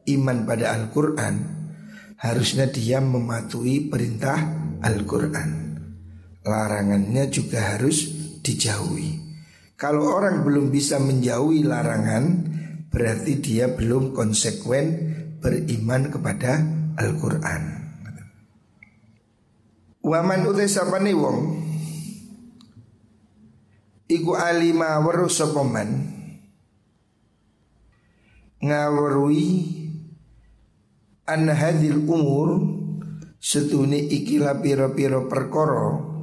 iman 0.06 0.46
pada 0.46 0.77
Al-Quran, 0.77 1.36
harusnya 2.22 2.70
dia 2.70 3.01
mematuhi 3.01 3.89
perintah 3.89 4.38
Al-Quran. 4.86 5.50
Larangannya 6.46 7.34
juga 7.34 7.76
harus 7.76 8.13
dijauhi. 8.45 9.26
Kalau 9.73 10.06
orang 10.06 10.45
belum 10.45 10.69
bisa 10.69 11.02
menjauhi 11.02 11.65
larangan, 11.65 12.23
berarti 12.93 13.41
dia 13.41 13.73
belum 13.73 14.13
konsekuen 14.13 14.86
beriman 15.41 16.13
kepada 16.13 16.62
Al-Quran. 16.97 17.62
Waman 20.08 20.47
utai 20.47 20.71
sapane 20.71 21.12
wong 21.12 21.67
Iku 24.08 24.39
alima 24.39 25.04
weruh 25.04 25.28
sapa 25.28 25.67
man 25.67 26.16
ngawerui 28.63 29.50
an 31.28 31.52
hadil 31.52 32.02
umur 32.08 32.50
setuni 33.38 34.10
ikilah 34.10 34.58
piro-piro 34.62 35.30
perkoro 35.30 36.17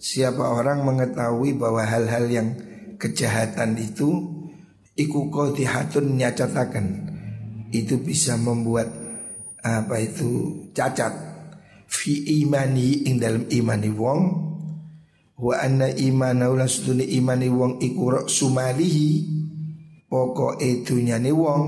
Siapa 0.00 0.56
orang 0.56 0.80
mengetahui 0.88 1.60
bahwa 1.60 1.84
hal-hal 1.84 2.24
yang 2.32 2.48
kejahatan 2.96 3.76
itu 3.76 4.40
Iku 4.96 5.28
kotihatun 5.28 6.16
nyacatakan 6.16 6.86
Itu 7.68 8.00
bisa 8.00 8.40
membuat 8.40 8.88
apa 9.60 10.00
itu 10.00 10.64
cacat. 10.72 11.12
Fi 11.84 12.40
imani 12.42 13.04
ing 13.06 13.20
dalam 13.20 13.44
imani 13.52 13.90
wong. 13.92 14.20
Wa 15.40 15.60
anna 15.60 15.88
imana 15.88 16.52
sedune 16.68 17.04
imani 17.04 17.48
wong 17.48 17.80
iku 17.80 18.28
sumalihi 18.28 19.39
pokok 20.10 20.58
dunyane 20.82 21.30
wong 21.30 21.64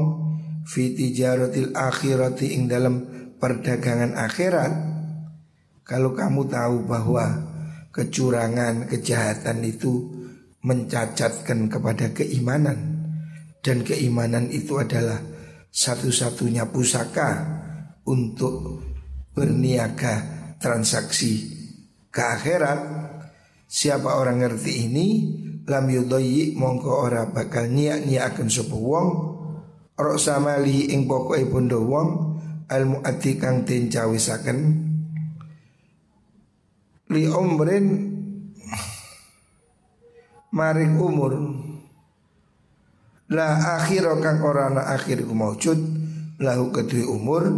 fi 0.66 0.98
tijaratil 0.98 1.70
akhirati 1.70 2.58
ing 2.58 2.66
dalam 2.66 3.06
perdagangan 3.38 4.18
akhirat. 4.18 4.72
Kalau 5.86 6.14
kamu 6.14 6.50
tahu 6.50 6.76
bahwa 6.86 7.26
kecurangan 7.94 8.90
kejahatan 8.90 9.62
itu 9.62 10.10
mencacatkan 10.62 11.70
kepada 11.70 12.10
keimanan 12.14 13.02
dan 13.62 13.82
keimanan 13.82 14.50
itu 14.50 14.78
adalah 14.78 15.18
satu-satunya 15.70 16.70
pusaka 16.70 17.42
untuk 18.06 18.82
berniaga 19.34 20.14
transaksi 20.58 21.50
ke 22.10 22.22
akhirat. 22.22 22.80
Siapa 23.66 24.20
orang 24.20 24.44
ngerti 24.44 24.72
ini 24.86 25.06
lam 25.66 25.86
yudayi 25.86 26.58
mongko 26.58 26.90
ora 27.06 27.30
bakal 27.30 27.70
niat 27.70 28.06
akan 28.06 28.48
sapa 28.50 28.76
wong. 28.76 29.08
Rok 29.92 30.18
samali 30.18 30.90
ing 30.90 31.06
pokoke 31.06 31.46
bondo 31.46 31.84
wong 31.84 32.08
al 32.72 32.82
muati 32.88 33.38
kang 33.38 33.62
den 33.62 33.92
cawisaken. 33.92 34.58
Li 37.12 37.28
umrin 37.28 37.86
maring 40.52 40.96
umur 41.00 41.32
la 43.32 43.80
akhir 43.80 44.04
kang 44.20 44.44
ora 44.44 44.68
ana 44.68 44.92
akhir 44.92 45.24
ku 45.24 45.32
maujud 45.32 45.80
lahu 46.40 46.68
kedue 46.68 47.08
umur 47.08 47.48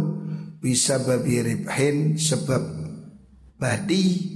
bisa 0.63 1.03
babi 1.03 1.43
ribhin 1.43 2.15
sebab 2.15 2.63
badi 3.59 4.31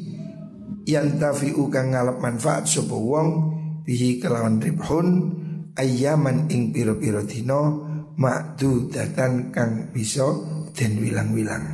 yang 0.83 1.15
tafi'u 1.15 1.71
kang 1.71 1.95
ngalap 1.95 2.19
manfaat 2.19 2.67
sapa 2.67 2.95
wong 2.95 3.58
bihi 3.89 4.21
kelawan 4.21 4.61
ribhun 4.61 5.33
ayaman 5.73 6.45
ing 6.53 6.69
piro-piro 6.69 7.25
dino 7.25 7.89
makdu 8.21 8.85
datan 8.93 9.49
kang 9.49 9.89
bisa 9.89 10.29
dan 10.77 11.01
wilang-wilang. 11.01 11.65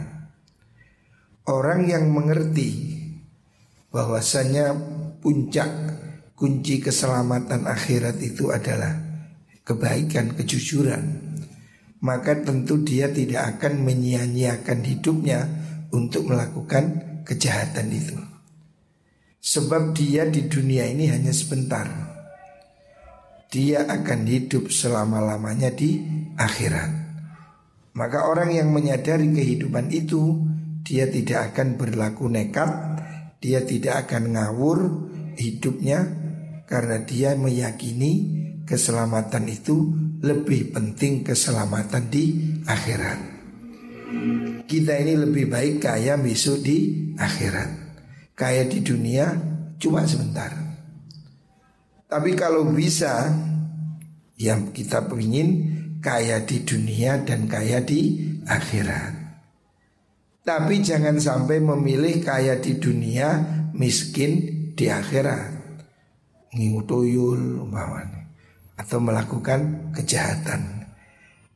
Orang 1.51 1.91
yang 1.91 2.07
mengerti 2.15 2.95
bahwasanya 3.91 4.71
puncak 5.19 5.67
kunci 6.39 6.79
keselamatan 6.79 7.67
akhirat 7.67 8.15
itu 8.23 8.47
adalah 8.47 8.95
kebaikan, 9.67 10.39
kejujuran 10.39 11.25
Maka 12.05 12.37
tentu 12.37 12.85
dia 12.85 13.09
tidak 13.09 13.57
akan 13.57 13.81
menyia-nyiakan 13.81 14.85
hidupnya 14.85 15.41
untuk 15.89 16.29
melakukan 16.29 17.01
kejahatan 17.25 17.89
itu. 17.89 18.13
Sebab 19.41 19.97
dia 19.97 20.29
di 20.29 20.45
dunia 20.45 20.85
ini 20.85 21.09
hanya 21.09 21.33
sebentar 21.33 22.04
Dia 23.51 23.85
akan 23.87 24.25
hidup 24.25 24.73
selama-lamanya 24.73 25.71
di 25.71 26.01
akhirat. 26.35 26.91
Maka 27.95 28.27
orang 28.27 28.51
yang 28.51 28.75
menyadari 28.75 29.31
kehidupan 29.31 29.87
itu 29.87 30.43
Dia 30.83 31.07
tidak 31.07 31.55
akan 31.55 31.79
berlaku 31.79 32.27
nekat 32.27 32.67
Dia 33.39 33.63
tidak 33.63 34.03
akan 34.03 34.35
ngawur 34.35 34.79
hidupnya 35.39 36.03
Karena 36.67 36.99
dia 37.07 37.39
meyakini 37.39 38.43
keselamatan 38.65 39.45
itu 39.47 39.93
lebih 40.25 40.73
penting 40.73 41.21
keselamatan 41.21 42.09
di 42.09 42.25
akhirat. 42.65 43.19
Kita 44.65 44.93
ini 44.97 45.13
lebih 45.13 45.45
baik 45.45 45.85
kaya 45.85 46.17
besok 46.17 46.65
di 46.65 47.09
akhirat. 47.13 47.69
Kaya 48.33 48.65
di 48.65 48.81
dunia 48.81 49.29
cuma 49.77 50.03
sebentar. 50.09 50.64
Tapi 52.15 52.31
kalau 52.31 52.71
bisa 52.71 53.27
yang 54.39 54.71
kita 54.71 55.03
ingin 55.19 55.49
kaya 55.99 56.47
di 56.47 56.63
dunia 56.63 57.19
dan 57.27 57.43
kaya 57.43 57.83
di 57.83 58.23
akhirat. 58.47 59.43
Tapi 60.47 60.79
jangan 60.79 61.19
sampai 61.19 61.59
memilih 61.59 62.23
kaya 62.23 62.55
di 62.63 62.79
dunia, 62.79 63.35
miskin 63.75 64.31
di 64.79 64.87
akhirat. 64.87 65.59
Ngingutuyul 66.55 67.67
atau 68.79 68.99
melakukan 69.03 69.91
kejahatan. 69.91 70.87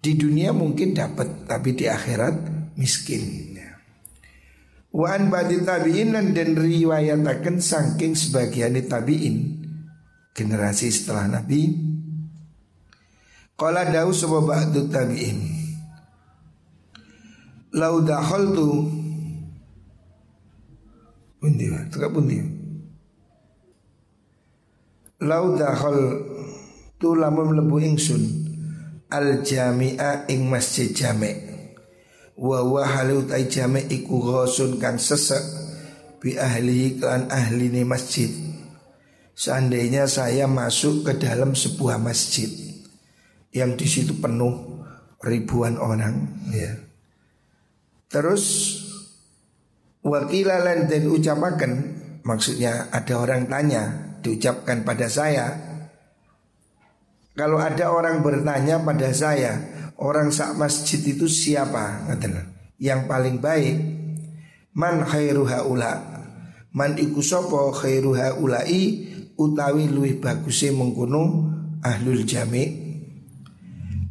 Di 0.04 0.20
dunia 0.20 0.52
mungkin 0.52 0.92
dapat 0.92 1.48
tapi 1.48 1.72
di 1.72 1.88
akhirat 1.88 2.36
miskin. 2.76 3.56
Wan 4.92 5.32
badi 5.32 5.64
tabiin 5.64 6.20
dan 6.36 6.52
riwayatakan 6.52 7.64
saking 7.64 8.12
sebagian 8.12 8.76
tabiin 8.84 9.59
generasi 10.36 10.90
setelah 10.94 11.40
Nabi. 11.40 11.74
Kala 13.60 13.92
dawu 13.92 14.16
sebab 14.16 14.48
ba'du 14.48 14.88
tabiin. 14.88 15.40
Lau 17.76 18.02
tu 18.56 18.70
Pundi, 21.40 21.72
tukar 21.88 22.12
pundi. 22.12 22.36
Lau 25.24 25.56
dahol 25.56 26.00
tu 27.00 27.16
lamun 27.16 27.56
mlebu 27.56 27.80
ingsun 27.80 28.24
al 29.08 29.40
jami'a 29.44 30.28
ing 30.28 30.52
masjid 30.52 30.92
jami' 30.92 31.50
wa 32.40 32.64
wa 32.64 32.88
halu 32.88 33.28
tai 33.28 33.52
jame 33.52 33.84
iku 33.92 34.24
ghasun 34.24 34.80
kang 34.80 34.96
sesek 34.96 35.44
bi 36.24 36.40
ahli 36.40 36.96
kan 36.96 37.28
ahli 37.28 37.68
ni 37.68 37.84
masjid 37.84 38.32
seandainya 39.40 40.04
saya 40.04 40.52
masuk 40.52 41.08
ke 41.08 41.16
dalam 41.16 41.56
sebuah 41.56 41.96
masjid 41.96 42.52
yang 43.56 43.80
di 43.80 43.88
situ 43.88 44.20
penuh 44.20 44.84
ribuan 45.24 45.80
orang 45.80 46.44
ya. 46.52 46.76
Terus 48.12 48.76
wakilalan 50.04 50.92
dan 50.92 51.08
ucapakan 51.08 51.72
maksudnya 52.28 52.92
ada 52.92 53.16
orang 53.16 53.48
tanya 53.48 54.12
diucapkan 54.20 54.84
pada 54.84 55.08
saya. 55.08 55.56
Kalau 57.40 57.64
ada 57.64 57.96
orang 57.96 58.20
bertanya 58.20 58.84
pada 58.84 59.16
saya 59.16 59.56
orang 59.96 60.36
sak 60.36 60.60
masjid 60.60 61.00
itu 61.00 61.32
siapa? 61.32 62.12
Yang 62.76 63.08
paling 63.08 63.40
baik 63.40 63.78
man 64.76 65.08
khairu 65.08 65.48
haula. 65.48 66.20
Man 66.76 67.00
iku 67.00 67.24
sapa 67.24 67.72
khairu 67.72 68.20
utawi 69.40 69.88
luwih 69.88 70.20
baguse 70.20 70.76
mengkono 70.76 71.48
ahlul 71.80 72.28
jami. 72.28 72.92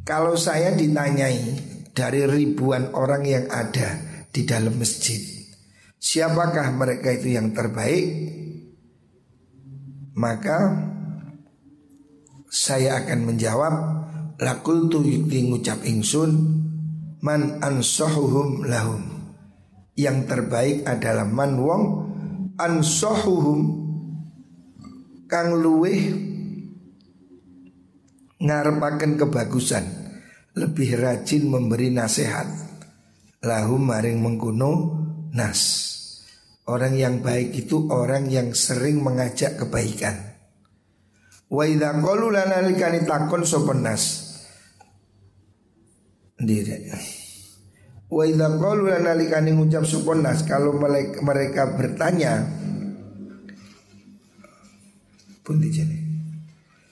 Kalau 0.09 0.41
saya 0.41 0.73
ditanyai 0.73 1.69
dari 1.93 2.25
ribuan 2.25 2.97
orang 2.97 3.29
yang 3.29 3.45
ada 3.53 4.01
di 4.33 4.49
dalam 4.49 4.81
masjid 4.81 5.39
siapakah 5.99 6.71
mereka 6.73 7.13
itu 7.13 7.35
yang 7.35 7.53
terbaik? 7.53 8.07
Maka 10.19 10.59
saya 12.49 13.05
akan 13.05 13.21
menjawab 13.29 13.75
Lakul 14.39 14.87
tu 14.87 15.03
yukti 15.03 15.51
ngucap 15.51 15.83
ingsun 15.83 16.63
Man 17.19 17.59
ansohuhum 17.59 18.63
lahum. 18.71 19.03
Yang 19.99 20.31
terbaik 20.31 20.87
adalah 20.87 21.27
man 21.27 21.59
wong 21.59 21.83
Ansohuhum 22.55 23.88
Kang 25.29 25.61
luweh 25.61 26.09
Ngarepaken 28.41 29.21
kebagusan 29.21 29.85
Lebih 30.57 30.99
rajin 30.99 31.53
memberi 31.53 31.93
nasihat. 31.93 32.49
Lahum 33.45 33.87
maring 33.87 34.19
mengkuno 34.19 34.73
nas. 35.31 35.61
Orang 36.67 36.99
yang 36.99 37.23
baik 37.23 37.55
itu 37.55 37.87
orang 37.93 38.27
yang 38.27 38.57
sering 38.57 38.99
mengajak 39.05 39.55
kebaikan. 39.55 40.35
Wa 41.47 41.63
idza 41.63 41.95
qalu 42.03 42.35
lana 42.35 42.65
takon 43.07 43.47
sopan 43.47 43.87
nas? 43.87 44.35
Diri. 46.43 46.91
Wa 48.11 48.27
idza 48.27 48.49
qalu 48.59 48.91
nalikane 48.99 49.55
ngucap 49.55 49.87
supon 49.87 50.27
nas? 50.27 50.43
Kalau 50.43 50.75
mereka 51.23 51.79
bertanya 51.79 52.58
pun 55.49 55.65
dijene. 55.65 55.97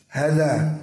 Hada 0.08 0.80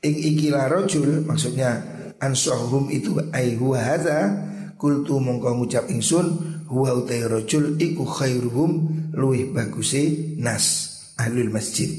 ing 0.00 0.16
ikilah 0.16 0.72
rojul 0.72 1.20
maksudnya 1.28 1.84
ansahum 2.16 2.88
itu 2.88 3.20
ai 3.36 3.60
huwa 3.60 3.76
hadza 3.76 4.48
kultu 4.80 5.20
mongko 5.20 5.60
ngucap 5.60 5.92
ingsun 5.92 6.26
huwa 6.72 6.96
utai 6.96 7.28
rojul 7.28 7.76
iku 7.76 8.08
khairuhum 8.08 8.88
luih 9.12 9.52
bagusi 9.52 10.32
nas 10.40 10.96
ahlul 11.20 11.52
masjid. 11.52 11.92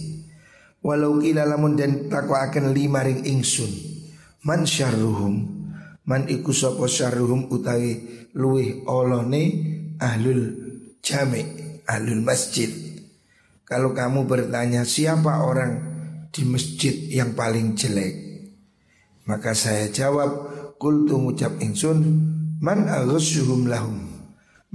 Walau 0.82 1.21
kila 1.21 1.45
lamun 1.45 1.78
dan 1.78 2.10
takwa 2.10 2.50
akan 2.50 2.74
lima 2.74 3.06
ring 3.06 3.21
ingsun 3.21 3.69
Man 4.41 4.65
syarruhum 4.65 5.62
Man 6.10 6.26
iku 6.26 6.50
sapa 6.50 6.89
syarruhum 6.89 7.54
utawi 7.54 8.02
luwih 8.34 8.82
olone 8.89 9.43
ahlul 10.02 10.58
jami 11.06 11.45
ahlul 11.86 12.26
masjid 12.26 12.90
Kalau 13.71 13.95
kamu 13.95 14.27
bertanya 14.27 14.84
siapa 14.84 15.47
orang 15.47 15.79
di 16.27 16.43
masjid 16.43 16.91
yang 17.07 17.31
paling 17.31 17.71
jelek? 17.79 18.12
Maka 19.23 19.55
saya 19.55 19.88
jawab 19.88 20.51
Kultu 20.75 21.15
ngucap 21.15 21.55
ingsun 21.63 22.03
Man 22.60 22.91
aghusuhum 22.91 23.71
lahum. 23.71 24.12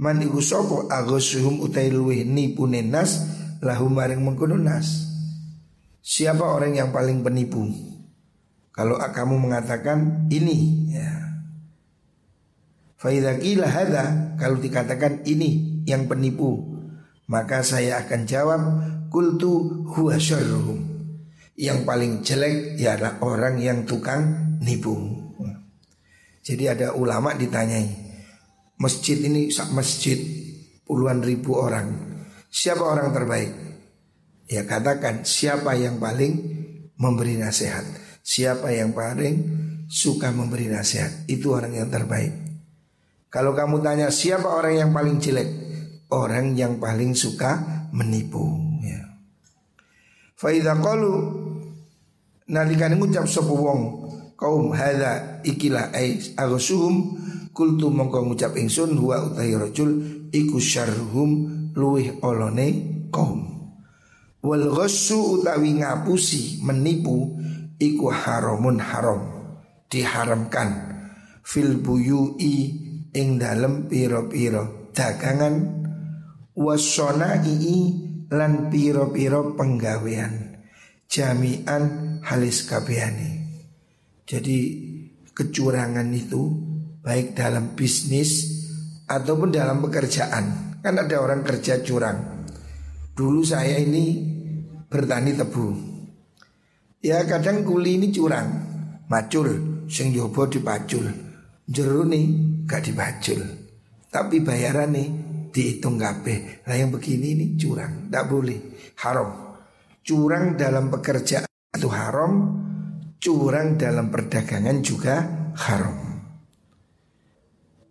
Man 0.01 0.17
iku 0.25 0.41
sapa? 0.41 0.89
Aghusuhum 0.89 1.61
utai 1.61 1.93
luwih 1.93 2.25
nipune 2.25 2.81
nas 2.81 3.21
Lahum 3.61 3.93
maring 3.93 4.17
mengkono 4.17 4.57
nas. 4.57 5.13
Siapa 6.01 6.41
orang 6.41 6.73
yang 6.73 6.89
paling 6.89 7.21
penipu? 7.21 7.69
Kalau 8.73 8.97
kamu 8.97 9.37
mengatakan 9.37 10.25
ini 10.33 10.89
ya. 10.89 11.11
Faidakila 12.97 13.69
hada 13.69 14.05
kalau 14.41 14.57
dikatakan 14.57 15.21
ini 15.29 15.85
yang 15.85 16.09
penipu 16.09 16.76
maka 17.27 17.63
saya 17.63 18.03
akan 18.03 18.21
jawab 18.23 18.61
kultu 19.11 19.83
huwa 19.87 20.15
syarruhum. 20.19 20.83
Yang 21.57 21.79
paling 21.89 22.13
jelek 22.21 22.77
ialah 22.77 23.19
orang 23.25 23.57
yang 23.57 23.83
tukang 23.83 24.55
nipu. 24.61 24.93
Jadi 26.45 26.63
ada 26.69 26.93
ulama 26.93 27.33
ditanyai 27.33 28.07
masjid 28.77 29.17
ini 29.25 29.49
masjid 29.73 30.15
puluhan 30.85 31.19
ribu 31.25 31.57
orang 31.57 31.91
siapa 32.47 32.85
orang 32.85 33.11
terbaik? 33.11 33.51
Ya 34.47 34.63
katakan 34.63 35.27
siapa 35.27 35.75
yang 35.75 35.99
paling 35.99 36.39
memberi 36.95 37.35
nasihat. 37.35 37.83
Siapa 38.27 38.71
yang 38.75 38.91
paling 38.91 39.35
suka 39.87 40.35
memberi 40.35 40.67
nasihat 40.67 41.23
Itu 41.31 41.55
orang 41.55 41.71
yang 41.71 41.87
terbaik 41.87 42.35
Kalau 43.31 43.55
kamu 43.55 43.79
tanya 43.79 44.11
siapa 44.11 44.51
orang 44.51 44.75
yang 44.75 44.91
paling 44.91 45.15
jelek 45.15 45.47
Orang 46.07 46.55
yang 46.55 46.79
paling 46.79 47.11
suka 47.17 47.87
menipu 47.91 48.47
ya. 48.79 49.19
Faidah 50.39 50.79
kalu 50.79 51.15
Nalikan 52.47 52.95
ngucap 52.95 53.27
sopo 53.27 53.59
wong 53.59 53.81
Kaum 54.39 54.71
hadha 54.71 55.43
ikilah 55.43 55.91
ay 55.91 56.21
agosuhum 56.39 57.19
Kultu 57.51 57.91
mongko 57.91 58.23
ngucap 58.23 58.55
ingsun 58.55 58.95
Huwa 58.95 59.33
utai 59.33 59.51
rojul 59.51 59.99
Iku 60.31 60.59
syarhum 60.59 61.57
luih 61.77 62.17
olone 62.25 62.67
kaum. 63.13 63.45
Wal 64.41 64.73
utawi 64.73 65.77
ngapusi 65.77 66.65
menipu 66.65 67.37
iku 67.77 68.09
haramun 68.09 68.81
haram 68.81 69.21
diharamkan. 69.85 70.97
Fil 71.45 71.79
buyui 71.79 72.55
ing 73.13 73.39
dalem 73.39 73.87
piro-piro 73.87 74.91
dagangan 74.91 75.76
ii 76.57 77.79
lan 78.33 78.73
piro-piro 78.73 79.53
penggawean 79.53 80.57
jami'an 81.07 82.17
halis 82.25 82.67
kabehane. 82.67 83.45
Jadi 84.27 84.59
kecurangan 85.31 86.09
itu 86.11 86.41
baik 86.99 87.37
dalam 87.37 87.77
bisnis 87.77 88.57
ataupun 89.07 89.53
dalam 89.53 89.79
pekerjaan. 89.79 90.75
Kan 90.83 90.95
ada 90.99 91.15
orang 91.23 91.45
kerja 91.45 91.79
curang. 91.85 92.49
Dulu 93.15 93.41
saya 93.45 93.79
ini 93.79 94.19
bertani 94.89 95.31
tebu. 95.37 95.67
Ya 97.01 97.23
kadang 97.23 97.63
kuli 97.63 98.01
ini 98.01 98.11
curang. 98.11 98.49
Macul 99.07 99.77
Sing 99.87 100.11
jobo 100.11 100.51
dipacul. 100.51 101.07
Jeru 101.63 102.03
nih 102.03 102.25
gak 102.67 102.91
dipacul. 102.91 103.39
Tapi 104.11 104.43
bayaran 104.43 104.91
nih 104.91 105.07
Dihitung 105.53 105.97
kabeh. 105.97 106.63
Nah 106.67 106.75
yang 106.75 106.91
begini 106.93 107.33
ini 107.33 107.45
curang. 107.57 108.11
Tak 108.11 108.23
boleh. 108.29 108.59
Haram. 109.01 109.57
Curang 110.03 110.55
dalam 110.55 110.87
pekerjaan 110.93 111.47
itu 111.75 111.89
haram. 111.91 112.33
Curang 113.17 113.75
dalam 113.75 114.13
perdagangan 114.13 114.77
juga 114.85 115.15
haram. 115.57 115.97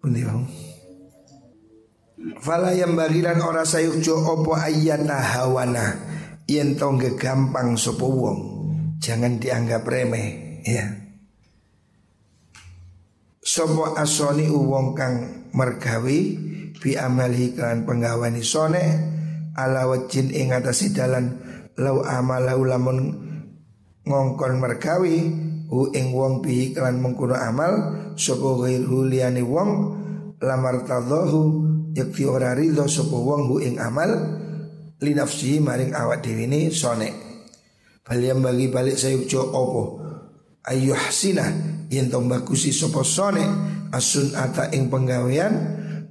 Pundi 0.01 0.23
Fala 2.43 2.75
yang 2.75 2.99
bagilan 2.99 3.39
ora 3.43 3.63
sayukjo 3.63 4.19
opo 4.23 4.57
ayata 4.57 5.19
hawana. 5.19 5.87
Yen 6.47 6.79
tongge 6.79 7.19
gampang 7.19 7.75
sopo 7.75 8.07
wong 8.07 8.39
jangan 9.03 9.43
dianggap 9.43 9.83
remeh 9.83 10.63
ya. 10.63 10.87
Sopo 13.43 13.95
asoni 13.99 14.47
uwong 14.47 14.95
kang 14.95 15.15
mergawi 15.55 16.39
bi 16.81 16.95
amali 16.95 17.57
kan 17.57 17.85
penggawani 17.89 18.45
sone 18.45 18.85
ala 19.57 19.89
wajin 19.89 20.29
ing 20.33 20.53
atasi 20.53 20.93
dalan 20.93 21.41
lau 21.81 22.05
amalau 22.05 22.65
lamun 22.65 22.99
ngongkon 24.07 24.61
mergawi 24.61 25.17
u 25.73 25.91
ing 25.91 26.15
wong 26.15 26.45
bi 26.45 26.71
kan 26.77 26.97
mengkuno 27.01 27.35
amal 27.35 27.73
sopo 28.15 28.63
ghair 28.63 28.87
huliani 28.87 29.43
wong 29.43 29.71
lamar 30.41 30.85
tadahu 30.85 31.65
yakti 31.97 32.29
ora 32.29 32.53
ridho 32.53 32.85
sapa 32.85 33.17
wong 33.17 33.49
hu 33.49 33.57
ing 33.65 33.81
amal 33.81 34.11
li 35.01 35.13
nafsi 35.13 35.61
maring 35.61 35.93
awak 35.93 36.25
dhewe 36.25 36.49
ini 36.49 36.73
sone. 36.73 37.09
Baliam 38.07 38.39
bagi 38.41 38.71
balik 38.71 38.95
sayukjo 38.95 39.43
opo 39.51 39.83
ayu 40.71 40.95
hasina 40.95 41.51
yen 41.91 42.07
to 42.07 42.23
bagusi 42.23 42.71
sapa 42.71 43.03
sone 43.03 43.43
asun 43.91 44.31
ata 44.39 44.71
ing 44.71 44.87
penggawean 44.87 45.55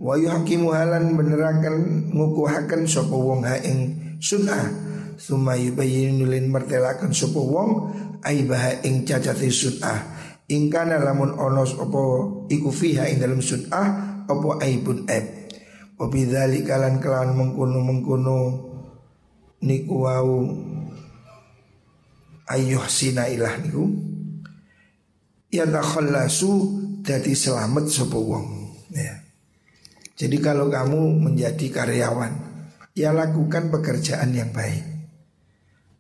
wa 0.06 0.14
yuhakimu 0.22 0.70
halan 0.70 1.18
beneraken 1.18 1.76
ngukuhaken 2.14 2.86
sapa 2.86 3.18
wong 3.18 3.42
ha 3.42 3.58
ing 3.66 3.98
sunah 4.22 4.70
summa 5.18 5.58
yubayyinu 5.58 6.30
lin 6.30 6.54
martelaken 6.54 7.10
sapa 7.10 7.42
wong 7.42 7.90
aibaha 8.22 8.86
ing 8.86 9.02
cacate 9.02 9.50
sunah 9.50 9.98
ingkana 10.46 11.02
lamun 11.02 11.34
onos 11.34 11.74
opo 11.74 12.46
iku 12.54 12.70
fiha 12.70 13.10
ing 13.10 13.18
dalam 13.18 13.42
sunah 13.42 13.86
opo 14.30 14.62
aibun 14.62 15.06
aib. 15.10 15.26
Wabidhali 15.96 16.68
kalan 16.68 17.00
kelawan 17.00 17.40
mengkuno 17.40 17.80
mengkuno 17.80 18.38
niku 19.64 19.96
wau 20.04 20.44
ayuh 22.52 22.86
sina 22.92 23.32
ilah 23.32 23.56
niku. 23.64 23.88
Ya 25.56 25.64
takhallasu 25.64 26.52
dadi 27.00 27.32
selamat 27.32 27.88
sapa 27.88 28.20
wong. 28.20 28.55
Jadi 30.16 30.38
kalau 30.40 30.72
kamu 30.72 31.20
menjadi 31.20 31.68
karyawan 31.72 32.34
ya 32.96 33.12
lakukan 33.12 33.72
pekerjaan 33.72 34.32
yang 34.32 34.50
baik. 34.56 34.84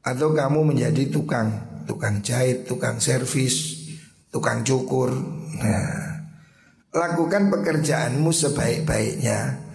Atau 0.05 0.31
kamu 0.31 0.71
menjadi 0.71 1.11
tukang 1.11 1.51
tukang 1.83 2.23
jahit, 2.23 2.63
tukang 2.65 2.97
servis, 3.03 3.85
tukang 4.31 4.63
cukur. 4.63 5.11
Nah, 5.59 6.25
lakukan 6.95 7.51
pekerjaanmu 7.51 8.31
sebaik-baiknya 8.31 9.65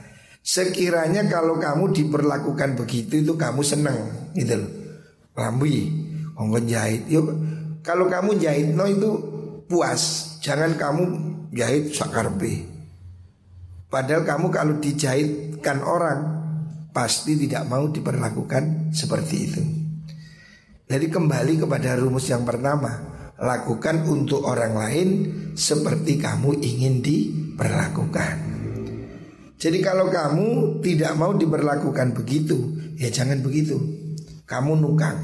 Sekiranya 0.40 1.28
kalau 1.28 1.60
kamu 1.60 1.92
diperlakukan 1.92 2.72
begitu 2.80 3.20
itu 3.20 3.36
kamu 3.36 3.60
seneng 3.60 4.32
gitu 4.32 4.56
loh. 4.56 4.72
Lambi, 5.36 5.88
jahit. 6.64 7.04
Yuk, 7.12 7.28
kalau 7.84 8.08
kamu 8.08 8.40
jahit 8.40 8.72
no 8.72 8.88
itu 8.88 9.10
puas. 9.68 10.36
Jangan 10.40 10.80
kamu 10.80 11.02
jahit 11.52 11.92
sakarbe. 11.92 12.64
Padahal 13.90 14.22
kamu 14.22 14.46
kalau 14.54 14.74
dijahitkan 14.78 15.82
orang 15.82 16.18
pasti 16.94 17.34
tidak 17.34 17.66
mau 17.66 17.90
diperlakukan 17.90 18.94
seperti 18.94 19.36
itu. 19.36 19.62
Jadi 20.86 21.06
kembali 21.06 21.66
kepada 21.66 21.94
rumus 21.98 22.26
yang 22.30 22.42
pertama 22.42 23.10
Lakukan 23.40 24.04
untuk 24.04 24.44
orang 24.44 24.76
lain 24.76 25.08
seperti 25.56 26.20
kamu 26.20 26.60
ingin 26.60 27.00
diperlakukan 27.00 28.50
jadi 29.60 29.78
kalau 29.84 30.08
kamu 30.08 30.80
tidak 30.80 31.12
mau 31.20 31.36
diberlakukan 31.36 32.16
begitu, 32.16 32.80
ya 32.96 33.12
jangan 33.12 33.44
begitu. 33.44 33.76
Kamu 34.48 34.72
nukang. 34.80 35.20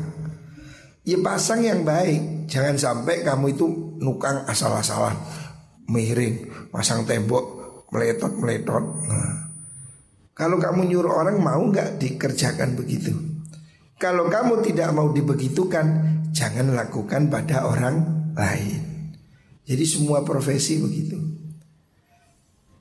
Ya 1.08 1.16
pasang 1.24 1.64
yang 1.64 1.88
baik. 1.88 2.44
Jangan 2.44 2.76
sampai 2.76 3.24
kamu 3.24 3.56
itu 3.56 3.64
nukang 3.96 4.44
asal-asalan. 4.44 5.16
Miring, 5.88 6.68
pasang 6.68 7.08
tembok, 7.08 7.55
meletot-meletot. 7.90 8.84
Nah. 9.06 9.36
Kalau 10.36 10.60
kamu 10.60 10.88
nyuruh 10.92 11.16
orang 11.16 11.40
mau 11.40 11.62
nggak 11.64 11.96
dikerjakan 11.96 12.76
begitu. 12.76 13.12
Kalau 13.96 14.28
kamu 14.28 14.60
tidak 14.60 14.92
mau 14.92 15.08
dibegitukan, 15.08 15.86
jangan 16.32 16.76
lakukan 16.76 17.32
pada 17.32 17.64
orang 17.64 18.28
lain. 18.36 19.12
Jadi 19.64 19.84
semua 19.88 20.20
profesi 20.20 20.76
begitu. 20.76 21.16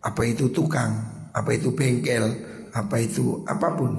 Apa 0.03 0.27
itu 0.27 0.51
tukang? 0.51 1.15
apa 1.35 1.51
itu 1.51 1.75
bengkel, 1.75 2.23
apa 2.71 2.95
itu 3.03 3.43
apa 3.43 3.75
pun. 3.75 3.93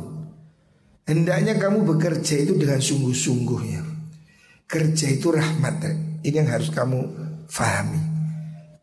Hendaknya 1.06 1.60
kamu 1.60 1.84
bekerja 1.84 2.42
itu 2.42 2.56
dengan 2.56 2.80
sungguh-sungguh 2.80 3.60
ya. 3.68 3.84
Kerja 4.66 5.06
itu 5.12 5.30
rahmat. 5.30 5.84
Ini 6.26 6.42
yang 6.42 6.50
harus 6.50 6.72
kamu 6.74 6.98
fahami. 7.46 8.15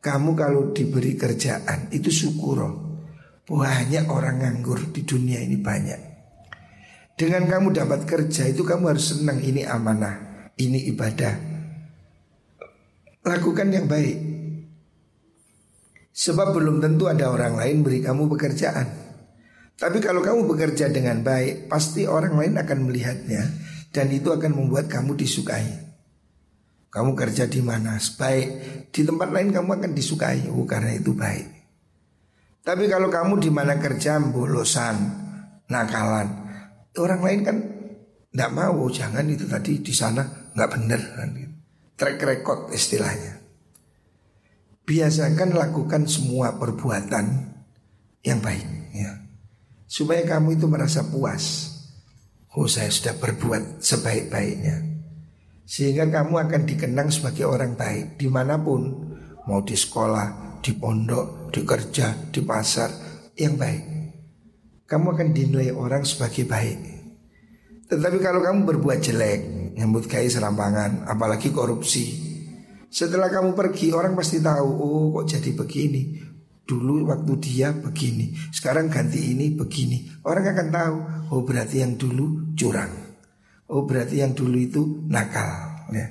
Kamu 0.03 0.35
kalau 0.35 0.75
diberi 0.75 1.15
kerjaan 1.15 1.87
itu 1.95 2.11
syukur. 2.11 2.59
Banyak 3.47 4.11
orang 4.11 4.43
nganggur 4.43 4.91
di 4.91 5.07
dunia 5.07 5.39
ini 5.39 5.55
banyak. 5.55 6.01
Dengan 7.15 7.47
kamu 7.47 7.71
dapat 7.71 8.03
kerja 8.03 8.51
itu 8.51 8.67
kamu 8.67 8.91
harus 8.91 9.15
senang 9.15 9.39
ini 9.39 9.63
amanah, 9.63 10.51
ini 10.59 10.91
ibadah. 10.91 11.35
Lakukan 13.23 13.71
yang 13.71 13.87
baik. 13.87 14.17
Sebab 16.11 16.51
belum 16.51 16.83
tentu 16.83 17.07
ada 17.07 17.31
orang 17.31 17.55
lain 17.55 17.79
beri 17.79 18.03
kamu 18.03 18.27
pekerjaan. 18.27 18.87
Tapi 19.79 20.03
kalau 20.03 20.19
kamu 20.19 20.51
bekerja 20.51 20.91
dengan 20.91 21.23
baik, 21.23 21.71
pasti 21.71 22.03
orang 22.03 22.35
lain 22.35 22.59
akan 22.59 22.79
melihatnya 22.91 23.43
dan 23.95 24.11
itu 24.11 24.35
akan 24.35 24.51
membuat 24.51 24.91
kamu 24.91 25.15
disukai. 25.15 25.92
Kamu 26.93 27.17
kerja 27.17 27.49
di 27.49 27.57
mana? 27.57 27.97
Baik, 27.97 28.47
di 28.93 29.01
tempat 29.01 29.33
lain 29.33 29.49
kamu 29.49 29.81
akan 29.81 29.91
disukai 29.97 30.45
oh, 30.53 30.61
karena 30.69 30.93
itu 30.93 31.17
baik. 31.17 31.49
Tapi 32.61 32.85
kalau 32.85 33.09
kamu 33.09 33.41
di 33.41 33.49
mana 33.49 33.81
kerja 33.81 34.21
bolosan, 34.21 34.95
nakalan, 35.73 36.29
orang 37.01 37.21
lain 37.25 37.41
kan 37.41 37.57
tidak 38.29 38.51
mau. 38.53 38.85
Jangan 38.93 39.25
itu 39.25 39.49
tadi 39.49 39.81
di 39.81 39.89
sana 39.89 40.53
nggak 40.53 40.69
benar 40.69 41.01
kan. 41.17 41.29
Track 41.97 42.17
record 42.21 42.69
istilahnya. 42.69 43.41
Biasakan 44.85 45.57
lakukan 45.57 46.05
semua 46.05 46.61
perbuatan 46.61 47.25
yang 48.21 48.37
baik 48.37 48.93
ya. 48.93 49.17
Supaya 49.89 50.21
kamu 50.29 50.61
itu 50.61 50.69
merasa 50.69 51.01
puas 51.09 51.73
Oh 52.53 52.69
saya 52.69 52.93
sudah 52.93 53.17
berbuat 53.17 53.81
sebaik-baiknya 53.81 54.92
Sehingga 55.63 56.11
kamu 56.11 56.35
akan 56.43 56.61
dikenang 56.67 57.07
sebagai 57.07 57.47
orang 57.47 57.79
baik 57.79 58.19
Di 58.19 58.27
mana 58.27 58.59
pun 58.59 59.15
Mau 59.47 59.59
di 59.63 59.75
sekolah, 59.75 60.59
di 60.59 60.75
pondok, 60.75 61.51
di 61.51 61.63
kerja, 61.63 62.31
di 62.31 62.43
pasar 62.43 62.91
Yang 63.39 63.55
baik. 63.55 63.83
Kamu 64.83 65.07
akan 65.15 65.29
dinilai 65.31 65.71
orang 65.71 66.03
sebagai 66.03 66.43
baik. 66.43 66.79
Tetapi 67.87 68.17
kalau 68.19 68.43
kamu 68.43 68.59
berbuat 68.75 68.99
jelek 68.99 69.41
Nyambut 69.79 70.05
kai 70.11 70.27
serampangan 70.27 71.07
Apalagi 71.07 71.49
korupsi 71.49 72.31
setelah 72.93 73.25
kamu 73.25 73.57
pergi 73.57 73.89
orang 73.89 74.13
pasti 74.13 74.37
tahu 74.37 74.69
Oh 74.69 75.05
kok 75.17 75.33
jadi 75.33 75.49
begini? 75.57 76.13
Dulu 76.61 77.09
waktu 77.09 77.33
dia 77.41 77.73
begini 77.73 78.37
Sekarang 78.53 78.85
ganti 78.85 79.33
ini 79.33 79.49
begini. 79.57 80.21
Orang 80.21 80.45
akan 80.45 80.67
tahu 80.69 80.97
Oh 81.33 81.41
berarti 81.41 81.81
yang 81.81 81.97
dulu 81.97 82.53
curang 82.53 83.02
Oh 83.73 83.83
berarti 83.89 84.21
yang 84.21 84.37
dulu 84.37 84.57
itu 84.57 84.81
nakal 85.09 85.89
ya. 85.89 86.07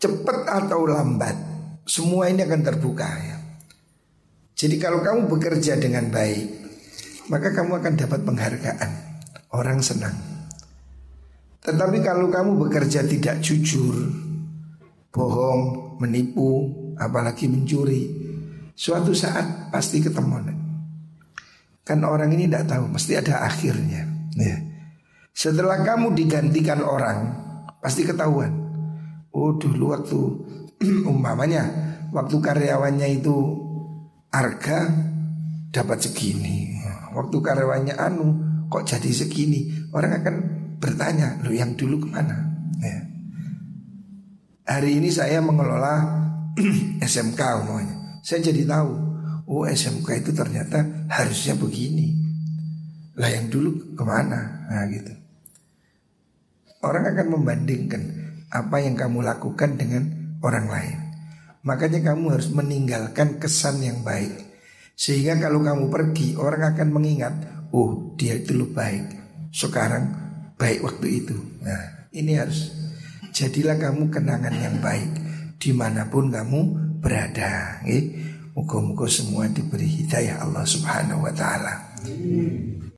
Cepat 0.00 0.46
atau 0.46 0.86
lambat 0.86 1.36
Semua 1.84 2.30
ini 2.30 2.46
akan 2.46 2.62
terbuka 2.62 3.10
ya. 3.10 3.36
Jadi 4.54 4.78
kalau 4.78 5.02
kamu 5.02 5.26
bekerja 5.26 5.76
dengan 5.76 6.08
baik 6.08 6.46
Maka 7.28 7.52
kamu 7.52 7.82
akan 7.82 7.94
dapat 7.98 8.20
penghargaan 8.22 8.90
Orang 9.52 9.82
senang 9.82 10.14
Tetapi 11.66 11.98
kalau 12.00 12.30
kamu 12.30 12.56
bekerja 12.56 13.04
tidak 13.04 13.42
jujur 13.44 14.30
bohong, 15.10 15.96
menipu, 15.98 16.70
apalagi 16.96 17.50
mencuri. 17.50 18.06
Suatu 18.72 19.12
saat 19.12 19.68
pasti 19.68 20.00
ketemu. 20.00 20.56
Kan 21.84 22.06
orang 22.06 22.30
ini 22.32 22.46
tidak 22.46 22.70
tahu, 22.70 22.86
mesti 22.86 23.18
ada 23.18 23.44
akhirnya. 23.44 24.06
Ya. 24.38 24.69
Setelah 25.34 25.80
kamu 25.86 26.12
digantikan 26.12 26.84
orang, 26.84 27.18
pasti 27.80 28.04
ketahuan. 28.04 28.52
Oh 29.30 29.54
dulu 29.56 29.94
waktu 29.94 30.18
umpamanya 31.10 31.62
waktu 32.10 32.36
karyawannya 32.42 33.08
itu 33.22 33.36
harga 34.34 34.90
dapat 35.70 35.98
segini. 36.02 36.76
Waktu 37.14 37.36
karyawannya 37.42 37.94
anu 37.96 38.26
kok 38.70 38.86
jadi 38.86 39.10
segini. 39.10 39.90
Orang 39.90 40.22
akan 40.22 40.34
bertanya, 40.78 41.42
lo 41.42 41.50
yang 41.50 41.74
dulu 41.74 42.06
ke 42.06 42.08
mana? 42.10 42.36
Ya. 42.78 42.98
Hari 44.70 45.02
ini 45.02 45.10
saya 45.10 45.42
mengelola 45.42 46.22
SMK 47.02 47.40
umumnya. 47.66 48.22
Saya 48.22 48.52
jadi 48.52 48.68
tahu, 48.68 49.10
Oh 49.50 49.66
SMK 49.66 50.22
itu 50.22 50.30
ternyata 50.30 50.78
harusnya 51.10 51.58
begini 51.58 52.14
Lah 53.18 53.26
yang 53.26 53.50
dulu 53.50 53.98
ke 53.98 54.04
mana 54.06 54.70
Nah 54.70 54.86
gitu 54.86 55.10
Orang 56.80 57.04
akan 57.04 57.26
membandingkan 57.36 58.02
Apa 58.50 58.82
yang 58.82 58.96
kamu 58.96 59.22
lakukan 59.22 59.78
dengan 59.78 60.34
orang 60.40 60.66
lain. 60.66 60.98
Makanya 61.60 62.00
kamu 62.12 62.34
harus 62.34 62.48
meninggalkan 62.50 63.36
kesan 63.36 63.84
yang 63.84 64.00
baik. 64.00 64.32
Sehingga 64.96 65.36
kalau 65.38 65.60
kamu 65.60 65.92
pergi 65.92 66.34
Orang 66.40 66.64
akan 66.74 66.88
mengingat 66.90 67.34
Oh 67.70 68.16
dia 68.16 68.34
itu 68.40 68.56
lu 68.56 68.72
baik. 68.72 69.06
Sekarang 69.52 70.10
baik 70.56 70.82
waktu 70.82 71.06
itu. 71.22 71.36
Nah 71.62 72.10
ini 72.16 72.34
harus 72.34 72.72
Jadilah 73.30 73.78
kamu 73.78 74.10
kenangan 74.10 74.56
yang 74.58 74.82
baik 74.82 75.10
Di 75.60 75.70
mana 75.70 76.08
pun 76.10 76.32
kamu 76.32 76.60
berada. 76.98 77.78
Muka-muka 78.56 79.06
semua 79.06 79.46
diberi 79.46 79.86
hidayah 79.86 80.42
Allah 80.42 80.66
subhanahu 80.66 81.22
wa 81.22 81.32
ta'ala 81.32 81.74